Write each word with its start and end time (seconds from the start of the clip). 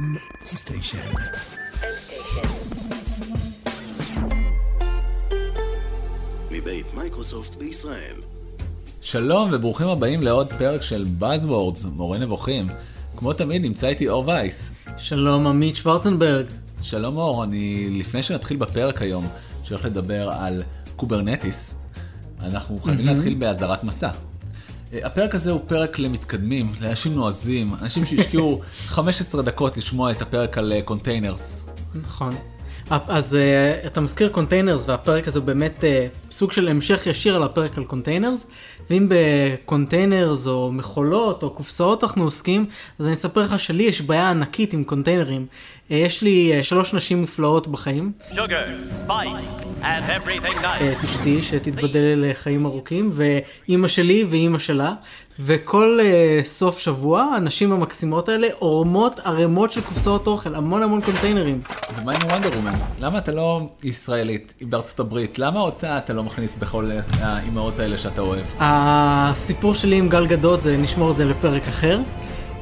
M 0.00 0.18
station. 0.44 0.98
מבית 6.50 6.94
מייקרוסופט 6.94 7.54
בישראל. 7.54 8.14
שלום 9.00 9.50
וברוכים 9.52 9.88
הבאים 9.88 10.22
לעוד 10.22 10.52
פרק 10.52 10.82
של 10.82 11.04
Buzzwords, 11.20 11.86
מורה 11.86 12.18
נבוכים. 12.18 12.66
כמו 13.16 13.32
תמיד 13.32 13.62
נמצא 13.62 13.88
איתי 13.88 14.08
אור 14.08 14.28
וייס. 14.28 14.74
שלום 14.96 15.46
עמית 15.46 15.76
שוורצנברג. 15.76 16.46
שלום 16.82 17.16
אור, 17.16 17.44
אני 17.44 17.90
לפני 17.90 18.22
שנתחיל 18.22 18.56
בפרק 18.56 19.02
היום, 19.02 19.26
שהולך 19.64 19.84
לדבר 19.84 20.30
על 20.30 20.62
Kubernetes, 20.96 21.74
אנחנו 22.40 22.78
חייבים 22.78 23.06
להתחיל 23.06 23.34
באזהרת 23.34 23.84
מסע. 23.84 24.10
אה, 24.92 24.98
הפרק 25.06 25.34
הזה 25.34 25.50
הוא 25.50 25.60
פרק 25.66 25.98
למתקדמים, 25.98 26.72
לאנשים 26.80 27.14
נועזים, 27.14 27.74
אנשים 27.82 28.04
שהשקיעו 28.04 28.60
15 28.86 29.42
דקות 29.42 29.76
לשמוע 29.76 30.10
את 30.10 30.22
הפרק 30.22 30.58
על 30.58 30.72
containers. 30.84 31.68
נכון. 32.02 32.34
אז 32.90 33.36
אה, 33.36 33.86
אתה 33.86 34.00
מזכיר 34.00 34.28
containers 34.28 34.88
והפרק 34.88 35.28
הזה 35.28 35.38
הוא 35.38 35.46
באמת 35.46 35.80
אה, 35.80 36.32
סוג 36.32 36.52
של 36.52 36.68
המשך 36.68 37.06
ישיר 37.06 37.36
על 37.36 37.42
הפרק 37.42 37.78
על 37.78 37.84
containers 37.84 38.46
ואם 38.90 39.08
ב 39.08 39.21
containers 39.21 40.46
או 40.46 40.72
מכולות 40.72 41.42
או 41.42 41.50
קופסאות 41.50 42.04
אנחנו 42.04 42.24
עוסקים 42.24 42.66
אז 42.98 43.06
אני 43.06 43.14
אספר 43.14 43.40
לך 43.40 43.58
שלי 43.58 43.82
יש 43.82 44.00
בעיה 44.00 44.30
ענקית 44.30 44.72
עם 44.72 44.84
קונטיינרים. 44.84 45.46
אה, 45.50 45.94
יש 45.94 46.22
לי 46.22 46.52
אה, 46.60 46.62
שלוש 46.62 46.94
נשים 46.94 47.20
מופלאות 47.20 47.68
בחיים. 47.68 48.12
sugar, 48.32 48.38
spice, 49.00 49.82
and 49.82 49.84
everything 50.08 50.62
nice. 50.62 50.82
את 50.82 51.04
אשתי 51.04 51.42
שתיבדל 51.42 52.24
לחיים 52.30 52.66
ארוכים 52.66 53.10
ואימא 53.12 53.88
שלי 53.88 54.24
ואימא 54.30 54.58
שלה 54.58 54.92
וכל 55.44 55.98
אה, 56.00 56.46
סוף 56.46 56.78
שבוע 56.78 57.22
הנשים 57.22 57.72
המקסימות 57.72 58.28
האלה 58.28 58.48
עורמות 58.58 59.20
ערימות 59.24 59.72
של 59.72 59.80
קופסאות 59.80 60.26
אוכל 60.26 60.54
המון 60.54 60.82
המון 60.82 61.00
קונטיינרים. 61.00 61.60
ומה 61.98 62.12
עם 62.12 62.22
וונדר 62.30 62.48
וומן? 62.48 62.74
למה 62.98 63.18
אתה 63.18 63.32
לא 63.32 63.60
ישראלית, 63.82 64.54
היא 64.60 64.68
בארצות 64.68 65.00
הברית? 65.00 65.38
למה 65.38 65.60
אותה 65.60 65.98
אתה 65.98 66.12
לא 66.12 66.22
מכניס 66.24 66.56
בכל 66.56 66.90
אה, 66.90 67.00
האימהות 67.20 67.78
האלה 67.78 67.98
שאתה 67.98 68.20
אוהב? 68.20 68.44
הסיפור 68.58 69.74
שלי 69.74 69.96
עם 69.96 70.08
גל 70.08 70.26
גדות 70.26 70.62
זה 70.62 70.76
נשמור 70.76 71.10
את 71.10 71.16
זה 71.16 71.24
לפרק 71.24 71.68
אחר. 71.68 72.00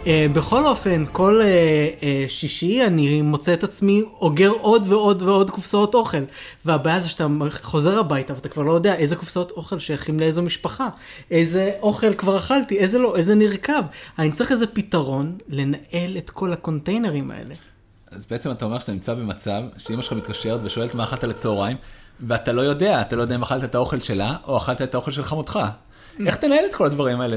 Uh, 0.04 0.08
בכל 0.32 0.66
אופן, 0.66 1.04
כל 1.12 1.40
uh, 1.40 2.00
uh, 2.00 2.04
שישי 2.30 2.86
אני 2.86 3.22
מוצא 3.22 3.54
את 3.54 3.64
עצמי 3.64 4.02
אוגר 4.20 4.50
עוד 4.50 4.86
ועוד 4.88 5.22
ועוד 5.22 5.50
קופסאות 5.50 5.94
אוכל. 5.94 6.18
והבעיה 6.64 7.00
זה 7.00 7.08
שאתה 7.08 7.26
חוזר 7.62 7.98
הביתה 7.98 8.34
ואתה 8.34 8.48
כבר 8.48 8.62
לא 8.62 8.72
יודע 8.72 8.94
איזה 8.94 9.16
קופסאות 9.16 9.50
אוכל 9.50 9.78
שייכים 9.78 10.20
לאיזו 10.20 10.42
משפחה. 10.42 10.88
איזה 11.30 11.72
אוכל 11.82 12.14
כבר 12.14 12.36
אכלתי, 12.36 12.78
איזה 12.78 12.98
לא, 12.98 13.16
איזה 13.16 13.34
נרקב. 13.34 13.82
אני 14.18 14.32
צריך 14.32 14.52
איזה 14.52 14.66
פתרון 14.66 15.38
לנהל 15.48 16.16
את 16.18 16.30
כל 16.30 16.52
הקונטיינרים 16.52 17.30
האלה. 17.30 17.54
אז 18.10 18.26
בעצם 18.30 18.50
אתה 18.50 18.64
אומר 18.64 18.78
שאתה 18.78 18.92
נמצא 18.92 19.14
במצב 19.14 19.62
שאמא 19.78 20.02
שלך 20.02 20.12
מתקשרת 20.12 20.60
ושואלת 20.62 20.94
מה 20.94 21.04
אכלת 21.04 21.24
לצהריים, 21.24 21.76
ואתה 22.20 22.52
לא 22.52 22.62
יודע, 22.62 23.00
אתה 23.00 23.16
לא 23.16 23.22
יודע 23.22 23.34
אם 23.34 23.42
אכלת 23.42 23.64
את 23.64 23.74
האוכל 23.74 24.00
שלה, 24.00 24.36
או 24.46 24.56
אכלת 24.56 24.82
את 24.82 24.94
האוכל 24.94 25.10
של 25.10 25.22
חמותך. 25.22 25.58
איך 26.26 26.36
תנהל 26.36 26.64
את 26.70 26.74
כל 26.74 26.86
הדברים 26.86 27.20
האלה? 27.20 27.36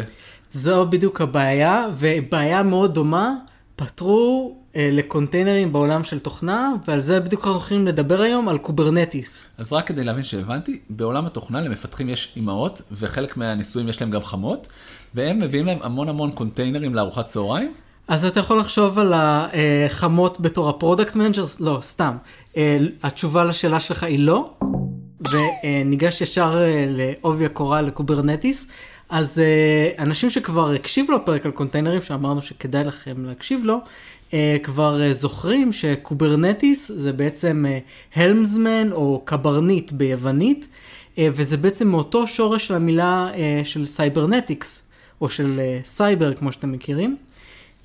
זו 0.52 0.86
בדיוק 0.86 1.22
הבעיה, 1.22 1.88
ובעיה 1.98 2.64
מאוד 2.64 2.94
דומה, 2.94 3.34
פתרו 3.76 4.56
אה, 4.76 4.90
לקונטיינרים 4.92 5.74
בעולם 5.74 6.04
של 6.04 6.20
תוכנה, 6.20 6.74
ועל 6.88 7.00
זה 7.00 7.20
בדיוק 7.20 7.42
אנחנו 7.42 7.54
הולכים 7.54 7.88
לדבר 7.88 8.22
היום, 8.22 8.50
על 8.50 8.58
Kubernetes. 8.58 9.44
אז 9.58 9.74
רק 9.74 9.88
כדי 9.88 10.04
להבין 10.04 10.24
שהבנתי, 10.24 10.80
בעולם 10.90 11.26
התוכנה 11.26 11.62
למפתחים 11.62 12.10
יש 12.10 12.34
אימהות, 12.36 12.82
וחלק 12.92 13.38
מהנשואים 13.38 13.88
יש 13.88 14.02
להם 14.02 14.12
גם 14.12 14.22
חמות, 14.22 14.68
והם 15.16 15.40
מביאים 15.40 15.66
להם 15.66 15.78
המון 15.82 16.10
המון 16.10 16.32
קונטיינרים 16.32 16.96
לארוחת 16.96 17.26
צהריים. 17.26 17.74
אז 18.08 18.26
אתה 18.26 18.40
יכול 18.40 18.58
לחשוב 18.58 19.00
על 19.00 19.14
החמות 19.16 20.42
בתור 20.42 20.70
ה 20.70 20.76
product 20.76 21.16
managers? 21.16 21.60
לא, 21.60 21.80
סתם. 21.82 22.16
אה, 22.58 22.78
התשובה 23.04 23.44
לשאלה 23.44 23.80
שלך 23.80 24.04
היא 24.04 24.20
לא, 24.20 24.54
וניגש 25.32 26.22
ישר 26.22 26.62
אה, 26.62 26.86
לעובי 26.88 27.46
הקורה 27.46 27.82
ל 27.82 27.89
Kubernetes. 27.89 28.72
אז 29.12 29.42
אה, 29.42 30.02
אנשים 30.02 30.30
שכבר 30.30 30.72
הקשיבו 30.72 31.14
לפרק 31.14 31.46
על 31.46 31.52
קונטיינרים, 31.52 32.02
שאמרנו 32.02 32.42
שכדאי 32.42 32.84
לכם 32.84 33.26
להקשיב 33.26 33.62
לו, 33.64 33.78
אה, 34.30 34.34
כבר 34.64 35.00
אה, 35.00 35.14
זוכרים 35.14 35.74
ש 35.74 35.94
Kubernetes 35.94 36.92
זה 36.92 37.14
בעצם 37.14 37.66
helmsman 38.16 38.88
אה, 38.92 38.96
או 38.96 39.22
קברניט 39.26 39.92
ביוונית, 39.92 40.68
אה, 41.16 41.20
וזה 41.34 41.58
בעצם 41.58 41.88
מאותו 41.88 42.28
שורש 42.28 42.68
של 42.68 42.74
המילה 42.74 43.32
אה, 43.34 43.66
של 43.66 43.86
cybernetics, 43.86 44.88
או 45.22 45.30
של 45.30 45.60
uh, 45.60 45.86
סייבר 45.86 46.34
כמו 46.34 46.52
שאתם 46.52 46.72
מכירים. 46.72 47.18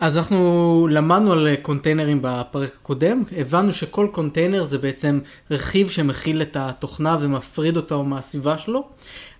אז 0.00 0.16
אנחנו 0.16 0.88
למדנו 0.91 1.32
על 1.32 1.48
קונטיינרים 1.62 2.19
בפרק 2.22 2.70
הקודם, 2.75 3.22
הבנו 3.37 3.72
שכל 3.72 4.08
קונטיינר 4.12 4.64
זה 4.64 4.78
בעצם 4.78 5.20
רכיב 5.50 5.91
שמכיל 5.91 6.43
את 6.43 6.56
התוכנה 6.60 7.19
ומפריד 7.20 7.76
אותה 7.76 7.97
מהסביבה 7.97 8.58
שלו, 8.58 8.88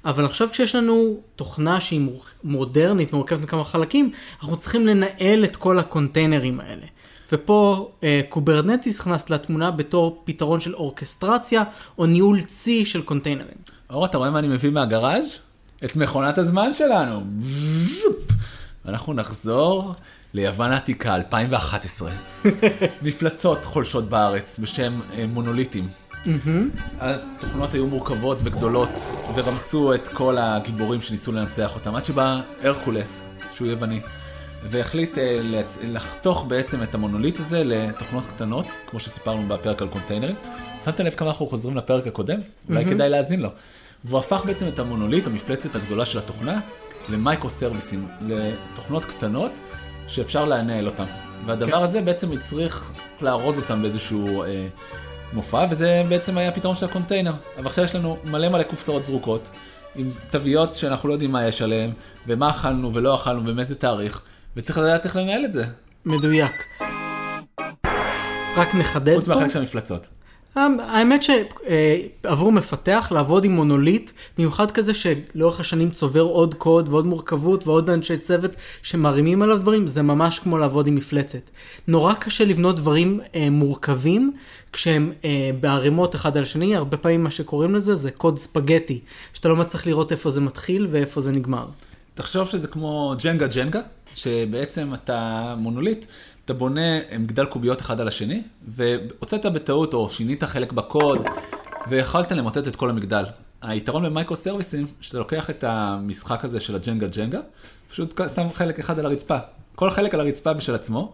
אבל 0.07 0.25
עכשיו 0.25 0.49
כשיש 0.53 0.75
לנו 0.75 1.17
תוכנה 1.37 1.81
שהיא 1.81 2.11
מודרנית, 2.45 3.13
מורכבת 3.13 3.41
מכמה 3.41 3.65
חלקים, 3.65 4.11
אנחנו 4.41 4.57
צריכים 4.57 4.87
לנהל 4.87 5.45
את 5.45 5.57
כל 5.57 5.79
הקונטיינרים 5.79 6.61
האלה. 6.61 6.87
ופה 7.33 7.91
אה, 8.03 8.21
Kubernetes 8.29 9.01
נכנס 9.01 9.31
לתמונה 9.31 9.71
בתור 9.71 10.23
פתרון 10.25 10.61
של 10.61 10.75
אורקסטרציה 10.75 11.65
או 11.99 12.07
ניהול 12.07 12.43
צי 12.43 12.85
של 12.87 13.03
קונטיינרים. 13.03 13.57
אור, 13.91 14.07
אתה 14.07 14.19
רואה 14.19 14.31
מה 14.31 14.39
אני 14.39 14.49
מביא 14.49 14.71
מהגראז'? 14.71 15.37
את 15.85 15.97
מכונת 15.97 16.39
הזמן 16.39 16.75
שלנו. 16.75 17.23
אנחנו 18.89 19.15
נחזור 19.15 19.93
ליוון 20.35 20.73
העתיקה, 20.73 21.15
2011. 21.15 22.11
מפלצות 23.03 23.65
חולשות 23.65 24.09
בארץ 24.09 24.59
בשם 24.59 25.01
אה, 25.15 25.27
מונוליטים. 26.27 26.71
התוכנות 27.01 27.75
היו 27.75 27.87
מורכבות 27.87 28.39
וגדולות, 28.45 28.91
ורמסו 29.35 29.95
את 29.95 30.09
כל 30.09 30.37
הגיבורים 30.39 31.01
שניסו 31.01 31.33
לנצח 31.33 31.75
אותם, 31.75 31.95
עד 31.95 32.05
שבא 32.05 32.41
הרקולס, 32.63 33.25
שהוא 33.53 33.69
יווני, 33.69 34.01
והחליט 34.71 35.19
אה, 35.19 35.41
לחתוך 35.85 36.45
בעצם 36.49 36.83
את 36.83 36.95
המונוליט 36.95 37.41
הזה 37.41 37.65
לתוכנות 37.65 38.27
קטנות, 38.27 38.67
כמו 38.87 39.01
שסיפרנו 39.01 39.49
בפרק 39.49 39.83
על 39.83 39.89
קונטיינרים. 39.89 40.37
שמת 40.85 41.01
לב 41.01 41.15
כמה 41.15 41.29
אנחנו 41.29 41.47
חוזרים 41.47 41.77
לפרק 41.77 42.07
הקודם? 42.07 42.39
אולי 42.69 42.85
כדאי 42.85 43.11
להאזין 43.11 43.41
לו. 43.41 43.49
והוא 44.05 44.19
הפך 44.19 44.43
בעצם 44.47 44.69
את 44.69 44.79
המונוליט, 44.79 45.27
המפלצת 45.27 45.77
הגדולה 45.77 46.07
של 46.07 46.19
התוכנה, 46.19 46.61
למייקרו 47.09 47.51
סרוויסים, 47.51 48.07
לתוכנות 48.21 49.05
קטנות 49.05 49.53
שאפשר 50.07 50.45
לנהל 50.45 50.87
אותן. 50.87 51.05
והדבר 51.47 51.83
הזה 51.83 52.01
בעצם 52.01 52.33
הצריך 52.33 52.91
לארוז 53.21 53.59
אותם 53.59 53.83
באיזשהו 53.83 54.43
אה, 54.43 54.69
מופע, 55.37 55.67
וזה 55.71 56.03
בעצם 56.09 56.39
היה 56.39 56.49
הפתרון 56.49 56.75
של 56.75 56.85
הקונטיינר. 56.87 57.33
אבל 57.59 57.67
עכשיו 57.67 57.85
יש 57.85 57.95
לנו 57.95 58.17
מלא 58.25 58.49
מלא 58.49 58.63
קופסאות 58.63 59.05
זרוקות, 59.05 59.51
עם 59.97 60.11
תוויות 60.31 60.75
שאנחנו 60.75 61.09
לא 61.09 61.15
יודעים 61.15 61.33
מה 61.33 61.47
יש 61.47 61.63
עליהן, 61.63 61.91
ומה 62.27 62.51
אכלנו 62.51 62.95
ולא 62.95 63.15
אכלנו 63.15 63.47
ומאיזה 63.47 63.75
תאריך, 63.75 64.23
וצריך 64.57 64.79
לדעת 64.79 65.05
איך 65.05 65.17
לנהל 65.17 65.45
את 65.45 65.53
זה. 65.53 65.65
מדויק. 66.05 66.53
רק 68.57 68.75
נחדד 68.75 69.13
פה. 69.15 69.21
חוץ 69.21 69.29
מהחלק 69.29 69.51
של 69.51 69.59
המפלצות. 69.59 70.09
האמת 70.57 71.23
שעבור 71.23 72.53
מפתח 72.53 73.09
לעבוד 73.15 73.45
עם 73.45 73.53
מונוליט, 73.53 74.11
מיוחד 74.39 74.71
כזה 74.71 74.93
שלאורך 74.95 75.61
השנים 75.61 75.91
צובר 75.91 76.21
עוד 76.21 76.55
קוד 76.55 76.89
ועוד 76.89 77.07
מורכבות 77.07 77.67
ועוד 77.67 77.91
אנשי 77.91 78.17
צוות 78.17 78.51
שמרימים 78.83 79.43
עליו 79.43 79.59
דברים, 79.59 79.87
זה 79.87 80.03
ממש 80.03 80.39
כמו 80.39 80.59
לעבוד 80.59 80.87
עם 80.87 80.95
מפלצת. 80.95 81.51
נורא 81.89 82.15
קשה 82.15 82.45
לבנות 82.45 82.77
דברים 82.77 83.21
אה, 83.35 83.51
מורכבים 83.51 84.33
כשהם 84.73 85.13
אה, 85.25 85.51
בערימות 85.61 86.15
אחד 86.15 86.37
על 86.37 86.43
השני, 86.43 86.77
הרבה 86.77 86.97
פעמים 86.97 87.25
מה 87.25 87.31
שקוראים 87.31 87.75
לזה 87.75 87.95
זה 87.95 88.11
קוד 88.11 88.39
ספגטי, 88.39 89.01
שאתה 89.35 89.49
לא 89.49 89.57
מצליח 89.57 89.87
לראות 89.87 90.13
איפה 90.13 90.31
זה 90.31 90.41
מתחיל 90.41 90.89
ואיפה 90.91 91.21
זה 91.21 91.33
נגמר. 91.33 91.67
תחשוב 92.15 92.49
שזה 92.49 92.69
כמו 92.69 93.15
ג'נגה 93.25 93.47
ג'נגה, 93.47 93.81
שבעצם 94.15 94.95
אתה 94.95 95.55
מונוליט. 95.59 96.07
אתה 96.47 96.55
בונה 96.55 96.99
מגדל 97.19 97.45
קוביות 97.45 97.81
אחד 97.81 98.01
על 98.01 98.09
השני, 98.09 98.43
והוצאת 98.69 99.47
בטעות 99.47 99.95
או 99.95 100.11
שינית 100.11 100.45
חלק 100.45 100.73
בקוד, 100.73 101.25
ויכולת 101.89 102.33
למוטט 102.33 102.69
את 102.69 102.77
כל 102.77 102.91
המגדל. 102.91 103.25
היתרון 103.63 104.05
במייקרו 104.05 104.37
סרוויסים, 104.37 104.87
שאתה 105.01 105.19
לוקח 105.19 105.51
את 105.51 105.65
המשחק 105.65 106.45
הזה 106.45 106.61
של 106.61 106.75
הג'נגה 106.75 107.07
ג'נגה, 107.07 107.41
פשוט 107.91 108.21
שם 108.35 108.47
חלק 108.55 108.79
אחד 108.79 108.99
על 108.99 109.07
הרצפה. 109.07 109.37
כל 109.75 109.91
חלק 109.91 110.15
על 110.15 110.21
הרצפה 110.21 110.53
בשל 110.53 110.75
עצמו, 110.75 111.13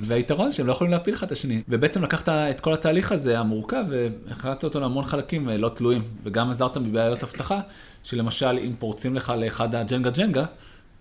והיתרון 0.00 0.52
שהם 0.52 0.66
לא 0.66 0.72
יכולים 0.72 0.92
להפיל 0.92 1.14
אחד 1.14 1.26
את 1.26 1.32
השני. 1.32 1.62
ובעצם 1.68 2.02
לקחת 2.02 2.28
את 2.28 2.60
כל 2.60 2.72
התהליך 2.72 3.12
הזה 3.12 3.38
המורכב, 3.38 3.84
והחלטת 3.90 4.64
אותו 4.64 4.80
להמון 4.80 5.04
חלקים 5.04 5.48
לא 5.48 5.68
תלויים, 5.68 6.02
וגם 6.24 6.50
עזרת 6.50 6.76
מבעיות 6.76 7.22
אבטחה, 7.22 7.60
שלמשל 8.04 8.58
אם 8.58 8.72
פורצים 8.78 9.14
לך 9.14 9.32
לאחד 9.38 9.74
הג'נגה 9.74 10.10
ג'נגה, 10.10 10.44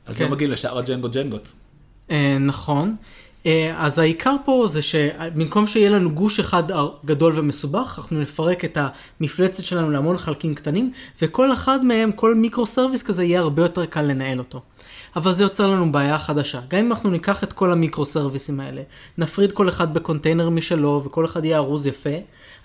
אז 0.06 0.18
כן. 0.18 0.24
לא 0.24 0.30
מגיעים 0.30 0.52
לשאר 0.52 0.78
הג'נגו 0.78 1.10
ג'נגות. 1.10 1.52
אה, 2.12 2.38
נכון. 2.40 2.96
אז 3.76 4.00
העיקר 4.00 4.36
פה 4.46 4.66
זה 4.68 4.82
שבמקום 4.82 5.68
שיהיה 5.68 5.90
לנו 5.90 6.12
גוש 6.12 6.40
אחד 6.40 6.64
גדול 7.06 7.40
ומסובך, 7.40 7.96
אנחנו 7.98 8.22
נפרק 8.22 8.66
את 8.66 8.78
המפלצת 9.22 9.64
שלנו 9.64 9.92
להמון 9.92 10.18
חלקים 10.18 10.56
קטנים, 10.56 10.92
וכל 11.22 11.54
אחד 11.54 11.86
מהם, 11.86 12.12
כל 12.12 12.36
micro 12.36 12.66
service 12.66 13.04
כזה 13.04 13.24
יהיה 13.24 13.40
הרבה 13.40 13.62
יותר 13.62 13.86
קל 13.86 14.02
לנהל 14.02 14.40
אותו. 14.40 14.62
אבל 15.16 15.34
זה 15.34 15.44
יוצר 15.44 15.70
לנו 15.70 15.92
בעיה 15.92 16.20
חדשה. 16.20 16.60
גם 16.70 16.80
אם 16.80 16.92
אנחנו 16.92 17.10
ניקח 17.10 17.44
את 17.44 17.54
כל 17.54 17.72
המיקרו 17.72 18.06
סרוויסים 18.06 18.60
האלה, 18.60 18.82
נפריד 19.18 19.52
כל 19.52 19.70
אחד 19.70 19.94
בקונטיינר 19.94 20.50
משלו, 20.50 21.02
וכל 21.06 21.26
אחד 21.26 21.46
יהיה 21.46 21.58
ארוז 21.58 21.88
יפה, 21.88 22.10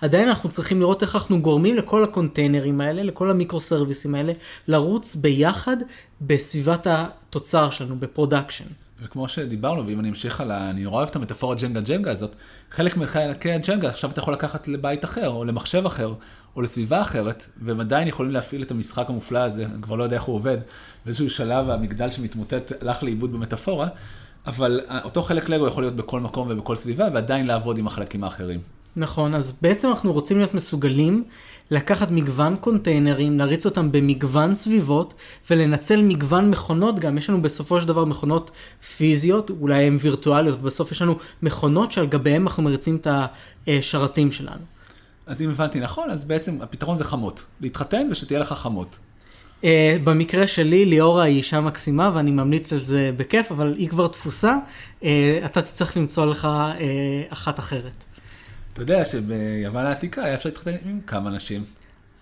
עדיין 0.01 0.27
אנחנו 0.27 0.49
צריכים 0.49 0.79
לראות 0.79 1.01
איך 1.01 1.15
אנחנו 1.15 1.41
גורמים 1.41 1.75
לכל 1.75 2.03
הקונטיינרים 2.03 2.81
האלה, 2.81 3.03
לכל 3.03 3.29
המיקרו 3.31 3.59
סרוויסים 3.59 4.15
האלה, 4.15 4.33
לרוץ 4.67 5.15
ביחד 5.15 5.77
בסביבת 6.21 6.87
התוצר 6.89 7.69
שלנו, 7.69 7.95
ב 7.99 8.05
production. 8.05 8.65
וכמו 9.01 9.27
שדיברנו, 9.27 9.87
ואם 9.87 9.99
אני 9.99 10.09
אמשיך 10.09 10.41
על 10.41 10.51
ה... 10.51 10.69
אני 10.69 10.83
נורא 10.83 10.97
אוהב 10.97 11.09
את 11.09 11.15
המטאפורה 11.15 11.55
ג'נגה 11.55 11.81
ג'נגה 11.81 12.11
הזאת, 12.11 12.35
חלק 12.71 12.97
מחלקי 12.97 13.51
הג'נגה 13.51 13.89
עכשיו 13.89 14.11
אתה 14.11 14.19
יכול 14.19 14.33
לקחת 14.33 14.67
לבית 14.67 15.05
אחר, 15.05 15.29
או 15.29 15.45
למחשב 15.45 15.85
אחר, 15.85 16.13
או 16.55 16.61
לסביבה 16.61 17.01
אחרת, 17.01 17.47
והם 17.61 17.79
עדיין 17.79 18.07
יכולים 18.07 18.31
להפעיל 18.31 18.63
את 18.63 18.71
המשחק 18.71 19.09
המופלא 19.09 19.39
הזה, 19.39 19.65
אני 19.65 19.81
כבר 19.81 19.95
לא 19.95 20.03
יודע 20.03 20.15
איך 20.15 20.23
הוא 20.23 20.35
עובד, 20.35 20.57
באיזשהו 21.05 21.29
שלב 21.29 21.69
המגדל 21.69 22.09
שמתמוטט 22.09 22.71
הלך 22.81 23.03
לאיבוד 23.03 23.33
במטאפורה, 23.33 23.87
אבל 24.47 24.79
אותו 25.03 25.23
חלק 25.23 25.49
לגו 25.49 25.67
יכול 25.67 25.83
להיות 25.83 25.95
בכל 25.95 26.19
מקום 26.19 26.47
ובכל 26.51 26.75
סביבה, 26.75 27.07
ועדיין 27.13 27.47
לעבוד 27.47 27.77
עם 27.77 27.87
החלקים 27.87 28.23
האחרים. 28.23 28.80
נכון, 28.95 29.35
אז 29.35 29.53
בעצם 29.61 29.89
אנחנו 29.89 30.13
רוצים 30.13 30.37
להיות 30.37 30.53
מסוגלים 30.53 31.23
לקחת 31.71 32.11
מגוון 32.11 32.55
קונטיינרים, 32.55 33.39
להריץ 33.39 33.65
אותם 33.65 33.91
במגוון 33.91 34.55
סביבות 34.55 35.13
ולנצל 35.49 36.01
מגוון 36.01 36.49
מכונות 36.49 36.99
גם. 36.99 37.17
יש 37.17 37.29
לנו 37.29 37.41
בסופו 37.41 37.81
של 37.81 37.87
דבר 37.87 38.05
מכונות 38.05 38.51
פיזיות, 38.97 39.49
אולי 39.49 39.83
הן 39.83 39.97
וירטואליות, 40.01 40.61
בסוף 40.61 40.91
יש 40.91 41.01
לנו 41.01 41.15
מכונות 41.41 41.91
שעל 41.91 42.07
גביהן 42.07 42.41
אנחנו 42.41 42.63
מריצים 42.63 42.95
את 42.95 43.07
השרתים 43.67 44.31
שלנו. 44.31 44.61
אז 45.25 45.41
אם 45.41 45.49
הבנתי 45.49 45.79
נכון, 45.79 46.09
אז 46.09 46.25
בעצם 46.25 46.61
הפתרון 46.61 46.95
זה 46.95 47.03
חמות. 47.03 47.45
להתחתן 47.61 48.07
ושתהיה 48.11 48.39
לך 48.39 48.53
חמות. 48.53 48.99
Uh, 49.61 49.65
במקרה 50.03 50.47
שלי, 50.47 50.85
ליאורה 50.85 51.23
היא 51.23 51.37
אישה 51.37 51.61
מקסימה 51.61 52.11
ואני 52.13 52.31
ממליץ 52.31 52.73
על 52.73 52.79
זה 52.79 53.11
בכיף, 53.17 53.51
אבל 53.51 53.75
היא 53.77 53.89
כבר 53.89 54.07
תפוסה, 54.07 54.55
uh, 55.01 55.05
אתה 55.45 55.61
תצטרך 55.61 55.97
למצוא 55.97 56.25
לך 56.25 56.47
uh, 56.77 57.33
אחת 57.33 57.59
אחרת. 57.59 57.91
אתה 58.73 58.81
יודע 58.81 59.05
שביוון 59.05 59.85
העתיקה 59.85 60.23
היה 60.23 60.35
אפשר 60.35 60.49
להתחתן 60.49 60.71
עם 60.85 60.99
כמה 61.07 61.29
נשים. 61.29 61.63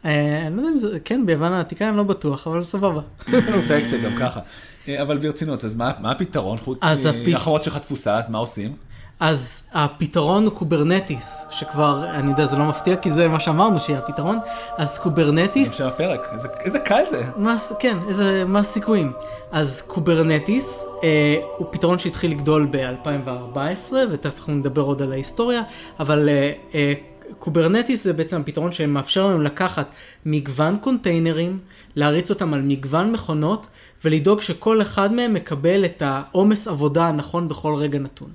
אה, 0.05 0.47
אני 0.47 0.55
לא 0.55 0.61
יודע 0.61 0.73
אם 0.73 0.79
זה, 0.79 0.99
כן, 1.05 1.25
ביוון 1.25 1.53
העתיקה 1.53 1.89
אני 1.89 1.97
לא 1.97 2.03
בטוח, 2.03 2.47
אבל 2.47 2.63
סבבה. 2.63 3.01
יש 3.27 3.47
לנו 3.47 3.61
fact 3.61 3.89
שגם 3.89 4.15
ככה. 4.19 4.39
אה, 4.87 5.01
אבל 5.01 5.17
ברצינות, 5.17 5.63
אז 5.63 5.75
מה, 5.75 5.91
הפתרון? 6.03 6.57
חוץ 6.57 6.79
מהאחרות 7.27 7.63
שלך 7.63 7.77
תפוסה, 7.77 8.17
אז 8.17 8.29
מה 8.29 8.37
עושים? 8.37 8.75
אז 9.19 9.63
הפתרון 9.73 10.45
הוא 10.45 10.53
Kubernetes, 10.53 11.45
שכבר, 11.51 12.05
אני 12.09 12.31
יודע, 12.31 12.45
זה 12.45 12.57
לא 12.57 12.65
מפתיע, 12.65 12.95
כי 12.95 13.11
זה 13.11 13.27
מה 13.27 13.39
שאמרנו 13.39 13.79
שיהיה 13.79 13.99
הפתרון. 13.99 14.39
אז 14.77 14.97
Kubernetes... 14.97 15.77
זה 15.77 15.87
הפרק, 15.87 16.27
איזה, 16.33 16.47
איזה 16.59 16.79
קל 16.79 17.03
זה. 17.09 17.23
מה, 17.37 17.55
כן, 17.79 17.97
איזה, 18.07 18.43
מה 18.47 18.59
הסיכויים. 18.59 19.13
אז 19.51 19.81
Kubernetes 19.87 20.85
אה, 21.03 21.41
הוא 21.57 21.67
פתרון 21.71 21.99
שהתחיל 21.99 22.31
לגדול 22.31 22.67
ב-2014, 22.71 23.93
ותכף 24.11 24.37
אנחנו 24.37 24.53
נדבר 24.53 24.81
עוד 24.81 25.01
על 25.01 25.11
ההיסטוריה, 25.11 25.63
אבל 25.99 26.29
אה, 26.29 26.51
אה, 26.75 26.93
Kubernetes 27.39 28.03
זה 28.03 28.13
בעצם 28.13 28.41
הפתרון 28.41 28.71
שמאפשר 28.71 29.27
לנו 29.27 29.41
לקחת 29.41 29.87
מגוון 30.25 30.77
קונטיינרים, 30.81 31.59
להריץ 31.95 32.29
אותם 32.29 32.53
על 32.53 32.61
מגוון 32.61 33.11
מכונות, 33.11 33.67
ולדאוג 34.05 34.41
שכל 34.41 34.81
אחד 34.81 35.13
מהם 35.13 35.33
מקבל 35.33 35.85
את 35.85 36.01
העומס 36.05 36.67
עבודה 36.67 37.07
הנכון 37.07 37.47
בכל 37.47 37.73
רגע 37.75 37.99
נתון. 37.99 38.29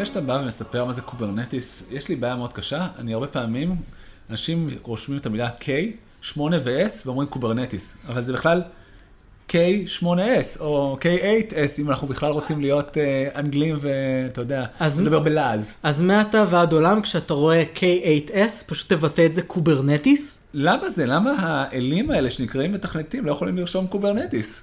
לפני 0.00 0.08
שאתה 0.08 0.20
בא 0.20 0.32
ומספר 0.32 0.84
מה 0.84 0.92
זה 0.92 1.00
Kubernetes, 1.00 1.82
יש 1.90 2.08
לי 2.08 2.16
בעיה 2.16 2.36
מאוד 2.36 2.52
קשה. 2.52 2.86
אני 2.98 3.14
הרבה 3.14 3.26
פעמים, 3.26 3.76
אנשים 4.30 4.70
רושמים 4.82 5.18
את 5.18 5.26
המילה 5.26 5.48
K, 5.60 5.66
8 6.22 6.56
ו-S 6.64 7.06
ואומרים 7.06 7.28
Kubernetes, 7.28 7.96
אבל 8.08 8.24
זה 8.24 8.32
בכלל 8.32 8.62
K8S 9.48 10.60
או 10.60 10.98
K8S, 11.00 11.78
אם 11.78 11.90
אנחנו 11.90 12.08
בכלל 12.08 12.32
רוצים 12.32 12.60
להיות 12.60 12.96
uh, 12.96 13.38
אנגלים 13.38 13.78
ואתה 13.80 14.40
יודע, 14.40 14.64
נדבר 14.98 15.20
בלעז. 15.20 15.74
אז 15.82 16.00
מעתה 16.00 16.44
ועד 16.50 16.72
עולם, 16.72 17.02
כשאתה 17.02 17.34
רואה 17.34 17.64
K8S, 17.76 18.64
פשוט 18.66 18.92
תבטא 18.92 19.26
את 19.26 19.34
זה 19.34 19.42
Kubernetes. 19.42 20.38
למה 20.54 20.90
זה? 20.90 21.06
למה 21.06 21.34
האלים 21.38 22.10
האלה 22.10 22.30
שנקראים 22.30 22.72
מתכנתים 22.72 23.26
לא 23.26 23.32
יכולים 23.32 23.56
לרשום 23.56 23.86
Kubernetes? 23.86 24.62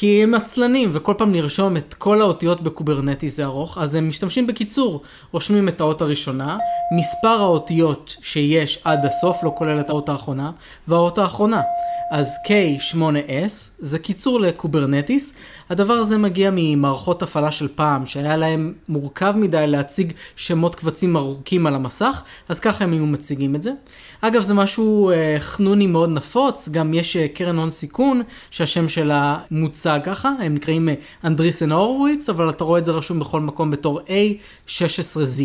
כי 0.00 0.22
הם 0.22 0.34
עצלנים, 0.34 0.90
וכל 0.92 1.14
פעם 1.18 1.34
לרשום 1.34 1.76
את 1.76 1.94
כל 1.94 2.20
האותיות 2.20 2.60
ב 2.60 2.67
Kubernetes 2.67 3.36
זה 3.36 3.44
ארוך, 3.44 3.78
אז 3.78 3.94
הם 3.94 4.08
משתמשים 4.08 4.46
בקיצור. 4.46 5.02
רושמים 5.32 5.68
את 5.68 5.80
האות 5.80 6.02
הראשונה, 6.02 6.58
מספר 6.98 7.40
האותיות 7.40 8.16
שיש 8.22 8.78
עד 8.84 9.06
הסוף, 9.06 9.44
לא 9.44 9.54
כולל 9.58 9.80
את 9.80 9.90
האות 9.90 10.08
האחרונה, 10.08 10.50
והאות 10.88 11.18
האחרונה. 11.18 11.62
אז 12.10 12.34
K8S 12.46 13.52
זה 13.78 13.98
קיצור 13.98 14.40
ל 14.40 14.48
Kubernetes. 14.48 15.34
הדבר 15.70 15.92
הזה 15.92 16.18
מגיע 16.18 16.50
ממערכות 16.54 17.22
הפעלה 17.22 17.52
של 17.52 17.68
פעם, 17.74 18.06
שהיה 18.06 18.36
להם 18.36 18.72
מורכב 18.88 19.34
מדי 19.36 19.64
להציג 19.66 20.12
שמות 20.36 20.74
קבצים 20.74 21.16
ארוכים 21.16 21.66
על 21.66 21.74
המסך, 21.74 22.22
אז 22.48 22.60
ככה 22.60 22.84
הם 22.84 22.92
היו 22.92 23.06
מציגים 23.06 23.54
את 23.54 23.62
זה. 23.62 23.72
אגב, 24.20 24.42
זה 24.42 24.54
משהו 24.54 25.10
אה, 25.10 25.36
חנוני 25.38 25.86
מאוד 25.86 26.10
נפוץ, 26.10 26.68
גם 26.68 26.94
יש 26.94 27.16
אה, 27.16 27.28
קרן 27.28 27.58
הון 27.58 27.70
סיכון, 27.70 28.22
שהשם 28.50 28.88
שלה 28.88 29.38
מוצג 29.50 30.00
ככה, 30.04 30.32
הם 30.40 30.54
נקראים 30.54 30.88
אה, 30.88 30.94
Andreessen 31.24 31.72
Horowitz, 31.72 32.28
אבל 32.28 32.50
אתה 32.50 32.64
רואה 32.64 32.78
את 32.78 32.84
זה 32.84 32.92
רשום 32.92 33.20
בכל 33.20 33.40
מקום 33.40 33.70
בתור 33.70 34.00
A16Z. 34.00 35.42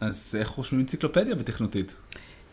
אז 0.00 0.36
איך 0.38 0.48
רושמים 0.48 0.80
אנציקלופדיה 0.80 1.34
בתכנותית? 1.34 1.94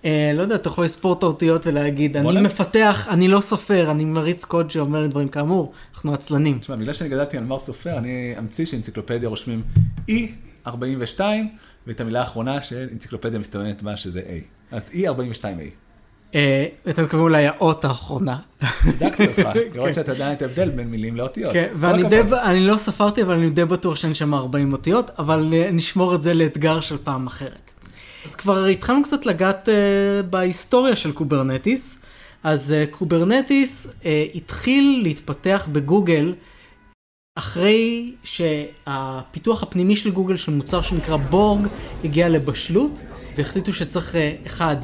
אה, 0.05 0.31
לא 0.35 0.41
יודע, 0.41 0.55
אתה 0.55 0.67
יכול 0.67 0.85
לספור 0.85 1.13
את 1.13 1.23
האותיות 1.23 1.67
ולהגיד, 1.67 2.17
אני 2.17 2.31
להם. 2.31 2.43
מפתח, 2.43 3.07
אני 3.09 3.27
לא 3.27 3.39
סופר, 3.39 3.91
אני 3.91 4.05
מריץ 4.05 4.45
קוד 4.45 4.71
שאומר 4.71 5.07
דברים 5.07 5.27
כאמור, 5.27 5.71
אנחנו 5.93 6.13
עצלנים. 6.13 6.59
תשמע, 6.59 6.75
בגלל 6.75 6.93
שאני 6.93 7.09
גדלתי 7.09 7.37
על 7.37 7.43
מר 7.43 7.59
סופר, 7.59 7.97
אני 7.97 8.35
אמציא 8.39 8.65
שאנציקלופדיה 8.65 9.29
רושמים 9.29 9.63
E42, 10.09 11.19
ואת 11.87 12.01
המילה 12.01 12.19
האחרונה 12.19 12.61
של 12.61 12.87
אנציקלופדיה 12.91 13.39
מסתמנת 13.39 13.81
בה 13.81 13.97
שזה 13.97 14.21
A. 14.21 14.75
אז 14.75 14.89
E42A. 14.93 15.91
אה, 16.35 16.65
אתה 16.89 17.01
מתכוון 17.01 17.23
אולי 17.23 17.47
האות 17.47 17.85
האחרונה. 17.85 18.37
בדקתי 18.87 19.27
אותך, 19.27 19.49
לראות 19.75 19.93
שאתה 19.93 20.11
יודע 20.11 20.33
את 20.33 20.41
ההבדל 20.41 20.69
בין 20.69 20.87
מילים 20.87 21.15
לאותיות. 21.15 21.53
כן, 21.53 21.69
ואני 21.75 22.67
לא 22.67 22.77
ספרתי, 22.77 23.21
אבל 23.21 23.33
אני 23.33 23.49
די 23.49 23.65
בטוח 23.65 23.95
שאני 23.95 24.15
שם 24.15 24.33
40 24.33 24.71
אותיות, 24.71 25.11
אבל 25.19 25.53
אה, 25.53 25.71
נשמור 25.71 26.15
את 26.15 26.21
זה 26.21 26.33
לאתגר 26.33 26.81
של 26.81 26.97
פעם 27.03 27.27
אחרת. 27.27 27.70
אז 28.25 28.35
כבר 28.35 28.65
התחלנו 28.65 29.03
קצת 29.03 29.25
לגעת 29.25 29.67
uh, 29.67 30.25
בהיסטוריה 30.29 30.95
של 30.95 31.11
Kubernetes. 31.11 32.01
אז 32.43 32.73
uh, 32.73 32.95
Kubernetes 32.95 33.87
uh, 34.01 34.05
התחיל 34.35 34.99
להתפתח 35.03 35.67
בגוגל 35.71 36.33
אחרי 37.37 38.13
שהפיתוח 38.23 39.63
הפנימי 39.63 39.95
של 39.95 40.11
גוגל 40.11 40.37
של 40.37 40.51
מוצר 40.51 40.81
שנקרא 40.81 41.17
בורג 41.17 41.67
הגיע 42.03 42.29
לבשלות 42.29 43.01
והחליטו 43.37 43.73
שצריך 43.73 44.15
uh, 44.15 44.47
אחד 44.47 44.75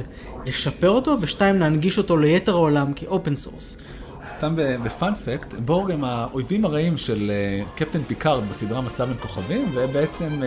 לשפר 0.46 0.90
אותו 0.90 1.16
ושתיים 1.20 1.56
להנגיש 1.56 1.98
אותו 1.98 2.16
ליתר 2.16 2.52
העולם 2.52 2.92
כ 2.92 3.07
open 3.07 3.36
source. 3.36 3.78
סתם 4.24 4.54
ב 4.56 4.67
fun 4.67 5.00
fact, 5.00 5.54
בורג 5.54 5.90
הם 5.90 6.04
האויבים 6.04 6.64
הרעים 6.64 6.96
של 6.96 7.30
קפטן 7.74 8.02
פיקארד 8.02 8.48
בסדרה 8.48 8.80
מסע 8.80 9.04
בין 9.04 9.16
כוכבים 9.20 9.72
ובעצם 9.74 10.42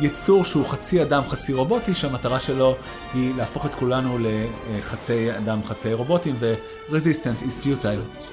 יצור 0.00 0.44
שהוא 0.44 0.66
חצי 0.66 1.02
אדם, 1.02 1.22
חצי 1.28 1.52
רובוטי, 1.52 1.94
שהמטרה 1.94 2.40
שלו 2.40 2.76
היא 3.14 3.34
להפוך 3.36 3.66
את 3.66 3.74
כולנו 3.74 4.18
לחצי 4.18 5.36
אדם, 5.36 5.60
חצי 5.64 5.92
רובוטים, 5.92 6.36
ו- 6.38 6.55
resistance 6.55 7.42
is 7.42 7.64
futile. 7.64 8.24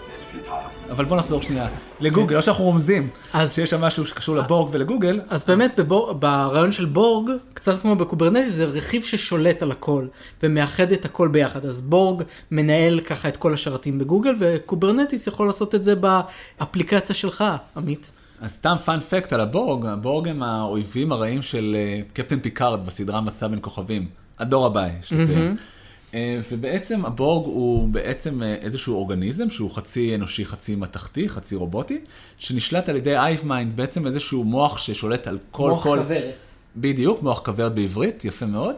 אבל 0.91 1.05
בוא 1.05 1.17
נחזור 1.17 1.41
שנייה 1.41 1.67
לגוגל, 1.99 2.35
לא 2.35 2.41
שאנחנו 2.41 2.63
רומזים 2.63 3.09
אז, 3.33 3.53
שיש 3.53 3.69
שם 3.69 3.81
משהו 3.81 4.05
שקשור 4.05 4.35
לבורג 4.35 4.69
ולגוגל. 4.73 5.21
אז 5.29 5.45
באמת 5.45 5.79
בבור, 5.79 6.13
ברעיון 6.13 6.71
של 6.71 6.85
בורג, 6.85 7.31
קצת 7.53 7.81
כמו 7.81 7.95
ב 7.95 8.00
Kubernetes, 8.00 8.49
זה 8.51 8.65
רכיב 8.65 9.03
ששולט 9.03 9.63
על 9.63 9.71
הכל 9.71 10.07
ומאחד 10.43 10.91
את 10.91 11.05
הכל 11.05 11.27
ביחד. 11.27 11.65
אז 11.65 11.81
בורג 11.81 12.23
מנהל 12.51 13.01
ככה 13.01 13.27
את 13.27 13.37
כל 13.37 13.53
השרתים 13.53 13.99
בגוגל, 13.99 14.35
ו 14.39 14.47
Kubernetes 14.47 15.27
יכול 15.27 15.47
לעשות 15.47 15.75
את 15.75 15.83
זה 15.83 15.93
באפליקציה 15.95 17.15
שלך, 17.15 17.43
עמית. 17.77 18.11
אז 18.41 18.51
סתם 18.51 18.75
fun 18.85 18.99
fact 18.99 19.33
על 19.33 19.41
הבורג, 19.41 19.85
הבורג 19.85 20.27
הם 20.27 20.43
האויבים 20.43 21.11
הרעים 21.11 21.41
של 21.41 21.75
אה, 21.75 22.01
קפטן 22.13 22.39
פיקארד 22.39 22.85
בסדרה 22.85 23.21
מסע 23.21 23.47
בין 23.47 23.59
כוכבים. 23.61 24.07
הדור 24.39 24.65
הבא, 24.65 24.87
יש 24.99 25.13
לציין. 25.13 25.55
Mm-hmm. 25.55 26.15
ובעצם 26.51 27.05
הבורג 27.05 27.45
הוא 27.45 27.89
בעצם 27.89 28.43
אה, 28.43 28.55
איזשהו 28.55 28.95
אורגניזם 28.95 29.49
שהוא 29.49 29.71
חצי 29.71 30.15
אנושי, 30.15 30.45
חצי 30.45 30.75
מתכתי, 30.75 31.29
חצי 31.29 31.55
רובוטי, 31.55 32.01
שנשלט 32.37 32.89
על 32.89 32.95
ידי 32.95 33.17
hive 33.17 33.41
mind, 33.45 33.75
בעצם 33.75 34.05
איזשהו 34.05 34.43
מוח 34.43 34.77
ששולט 34.77 35.27
על 35.27 35.37
כל... 35.51 35.69
מוח 35.69 35.83
כל... 35.83 35.99
כוורת. 36.01 36.33
בדיוק, 36.77 37.23
מוח 37.23 37.39
כוורת 37.45 37.75
בעברית, 37.75 38.25
יפה 38.25 38.45
מאוד. 38.45 38.75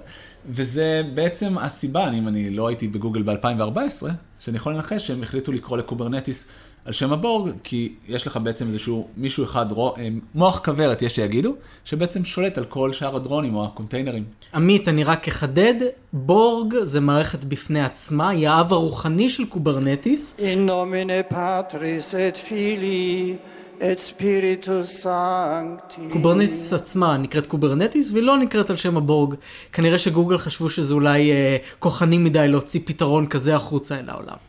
וזה 0.50 1.02
בעצם 1.14 1.58
הסיבה, 1.58 2.12
אם 2.12 2.28
אני 2.28 2.50
לא 2.50 2.68
הייתי 2.68 2.88
בגוגל 2.88 3.24
ב-2014, 3.24 4.06
שאני 4.40 4.58
יכול 4.58 4.74
לנחש 4.74 5.08
שהם 5.08 5.24
החליטו 5.24 5.52
לקרוא 5.52 5.78
ל 5.77 5.84
Kubernetes 5.84 6.48
על 6.88 6.94
שם 6.94 7.13
הבורג, 7.13 7.51
כי 7.63 7.94
יש 8.08 8.27
לך 8.27 8.38
בעצם 8.38 8.67
איזשהו 8.67 9.08
מישהו 9.17 9.44
אחד, 9.44 9.65
אה, 9.72 10.08
מוח 10.36 10.62
כוורת, 10.65 11.01
יש 11.01 11.15
שיגידו, 11.15 11.53
שבעצם 11.86 12.25
שולט 12.25 12.58
על 12.58 12.65
כל 12.65 12.94
שאר 12.94 13.15
הדרונים 13.15 13.56
או 13.56 13.65
הקונטיינרים. 13.65 14.24
עמית, 14.53 14.88
אני 14.88 15.03
רק 15.03 15.27
אחדד, 15.27 15.74
בורג 16.13 16.75
זה 16.84 17.00
מערכת 17.00 17.44
בפני 17.44 17.84
עצמה, 17.84 18.29
היא 18.29 18.50
האב 18.50 18.74
הרוחני 18.74 19.29
של 19.29 19.46
Kubernetes, 19.46 20.38
In 20.39 20.70
nomine 20.70 21.34
Patris 21.34 22.13
et 22.13 22.38
Filii 22.50 23.38
et 23.79 24.00
Spiritus 24.12 25.03
Sancti. 25.03 26.13
Kubernetes 26.13 26.74
עצמה 26.74 27.17
נקראת 27.17 27.48
Kubernetes 27.48 28.12
והיא 28.12 28.24
לא 28.24 28.38
נקראת 28.38 28.70
על 28.70 28.75
שם 28.75 28.98
הבורג. 28.98 29.36
כנראה 29.74 30.00
שגוגל 30.00 30.38
חשבו 30.38 30.70
שזה 30.70 30.94
אולי 30.94 31.32
אה, 31.32 31.58
כוחני 31.79 32.17
מדי 32.17 32.48
להוציא 32.48 32.79
פתרון 32.86 33.27
כזה 33.27 33.56
החוצה 33.56 34.00
אל 34.00 34.10
העולם. 34.10 34.47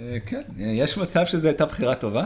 אה, 0.00 0.16
כן, 0.26 0.42
אה, 0.60 0.66
יש 0.66 0.98
מצב 0.98 1.24
שזו 1.26 1.48
הייתה 1.48 1.66
בחירה 1.66 1.94
טובה, 1.94 2.22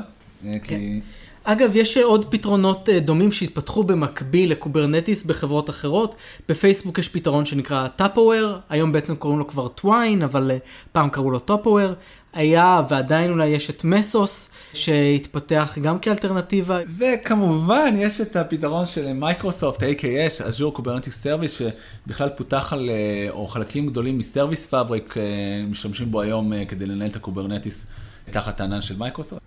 אה, 0.47 0.52
כן. 0.52 0.59
כי... 0.61 1.00
אגב, 1.45 1.76
יש 1.76 1.97
עוד 1.97 2.31
פתרונות 2.31 2.88
דומים 2.88 3.33
שהתפתחו 3.33 3.85
במקביל 3.85 4.50
ל 4.50 4.57
Kubernetes 4.57 5.25
בחברות 5.25 5.71
אחרות. 5.71 6.14
בפייסבוק 6.49 6.99
יש 6.99 7.09
פתרון 7.09 7.47
שנקרא 7.47 7.88
Tupperware, 7.88 8.57
היום 8.69 8.93
בעצם 8.93 9.16
קוראים 9.16 9.38
לו 9.38 9.47
כבר 9.47 9.69
Twine, 9.69 10.23
אבל 10.23 10.50
פעם 10.93 11.09
קראו 11.09 11.31
לו 11.31 11.38
Tupperware. 11.38 11.93
היה 12.33 12.83
ועדיין 12.88 13.31
אולי 13.31 13.47
יש 13.47 13.71
את 13.71 13.85
Mesos, 13.85 14.50
שהתפתח 14.75 15.78
גם 15.83 15.99
כאלטרנטיבה. 15.99 16.78
וכמובן 16.99 17.95
יש 17.97 18.21
את 18.21 18.37
הפתרון 18.37 18.87
של 18.87 19.12
מייקרוסופט, 19.12 19.83
AKS, 19.83 20.43
Azure 20.43 20.78
Kubernetes 20.78 21.25
Service, 21.25 21.62
שבכלל 22.07 22.28
פותח 22.28 22.73
על, 22.73 22.90
אה, 22.90 23.31
או 23.31 23.47
חלקים 23.47 23.87
גדולים 23.87 24.19
מ 24.19 24.25
Service 24.25 24.67
Fabric, 24.67 25.17
אה, 25.16 25.23
משתמשים 25.71 26.11
בו 26.11 26.21
היום 26.21 26.52
אה, 26.52 26.64
כדי 26.64 26.87
לנהל 26.87 27.11
את 27.11 27.16
ה 27.17 27.23
Kubernetes 27.23 27.87
תחת 28.31 28.61
הענן 28.61 28.83
של 28.83 28.97
מייקרוסופט. 28.97 29.43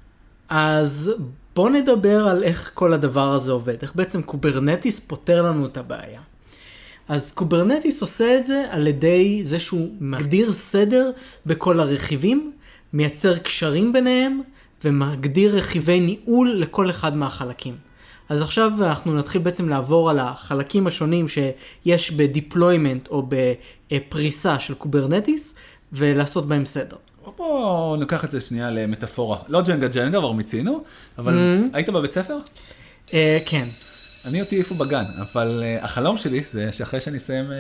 אז 0.50 1.12
בואו 1.56 1.70
נדבר 1.70 2.28
על 2.28 2.44
איך 2.44 2.72
כל 2.74 2.94
הדבר 2.94 3.34
הזה 3.34 3.52
עובד, 3.52 3.76
איך 3.82 3.96
בעצם 3.96 4.22
Kubernetes 4.22 5.00
פותר 5.00 5.42
לנו 5.42 5.66
את 5.66 5.78
הבעיה. 5.78 6.22
אז 7.08 7.32
Kubernetes 7.32 8.02
עושה 8.02 8.38
את 8.38 8.46
זה 8.46 8.66
על 8.70 8.88
ידי 8.88 9.40
זה 9.44 9.60
שהוא 9.60 9.90
מגדיר 10.00 10.54
סדר 10.54 11.12
בכל 11.46 11.80
הרכיבים, 11.80 12.52
מייצר 12.94 13.38
קשרים 13.38 13.94
ביניהם 13.94 14.42
ומגדיר 14.84 15.58
רכיבי 15.58 16.00
ניהול 16.00 16.50
לכל 16.50 16.90
אחד 16.90 17.16
מהחלקים. 17.16 17.76
אז 18.30 18.42
עכשיו 18.42 18.72
אנחנו 18.80 19.16
נתחיל 19.16 19.42
בעצם 19.42 19.70
לעבור 19.70 20.10
על 20.10 20.20
החלקים 20.20 20.88
השונים 20.88 21.26
שיש 21.28 22.12
ב 22.12 22.20
deployment 22.20 23.08
או 23.08 23.30
בפריסה 23.30 24.60
של 24.60 24.74
Kubernetes 24.74 25.56
ולעשות 25.94 26.48
בהם 26.48 26.66
סדר. 26.66 26.96
בואו 27.38 27.96
ניקח 27.96 28.26
את 28.26 28.32
זה 28.32 28.42
שנייה 28.42 28.70
למטאפורה, 28.70 29.38
לא 29.48 29.62
ג'נגה 29.62 29.88
ג'נגה, 29.88 30.20
כבר 30.20 30.32
מיצינו, 30.32 30.84
אבל 31.18 31.34
Mm-hmm. 31.34 31.76
היית 31.76 31.90
בבית 31.90 32.12
ספר? 32.12 32.38
אה, 33.14 33.40
כן. 33.46 33.66
אני 34.26 34.42
אותי 34.42 34.56
העיפו 34.56 34.76
בגן, 34.76 35.04
אבל 35.22 35.64
אה, 35.64 35.86
החלום 35.86 36.18
שלי 36.18 36.44
זה 36.52 36.72
שאחרי 36.72 37.02
שאני 37.02 37.18
אסיים 37.18 37.46
אה, 37.46 37.54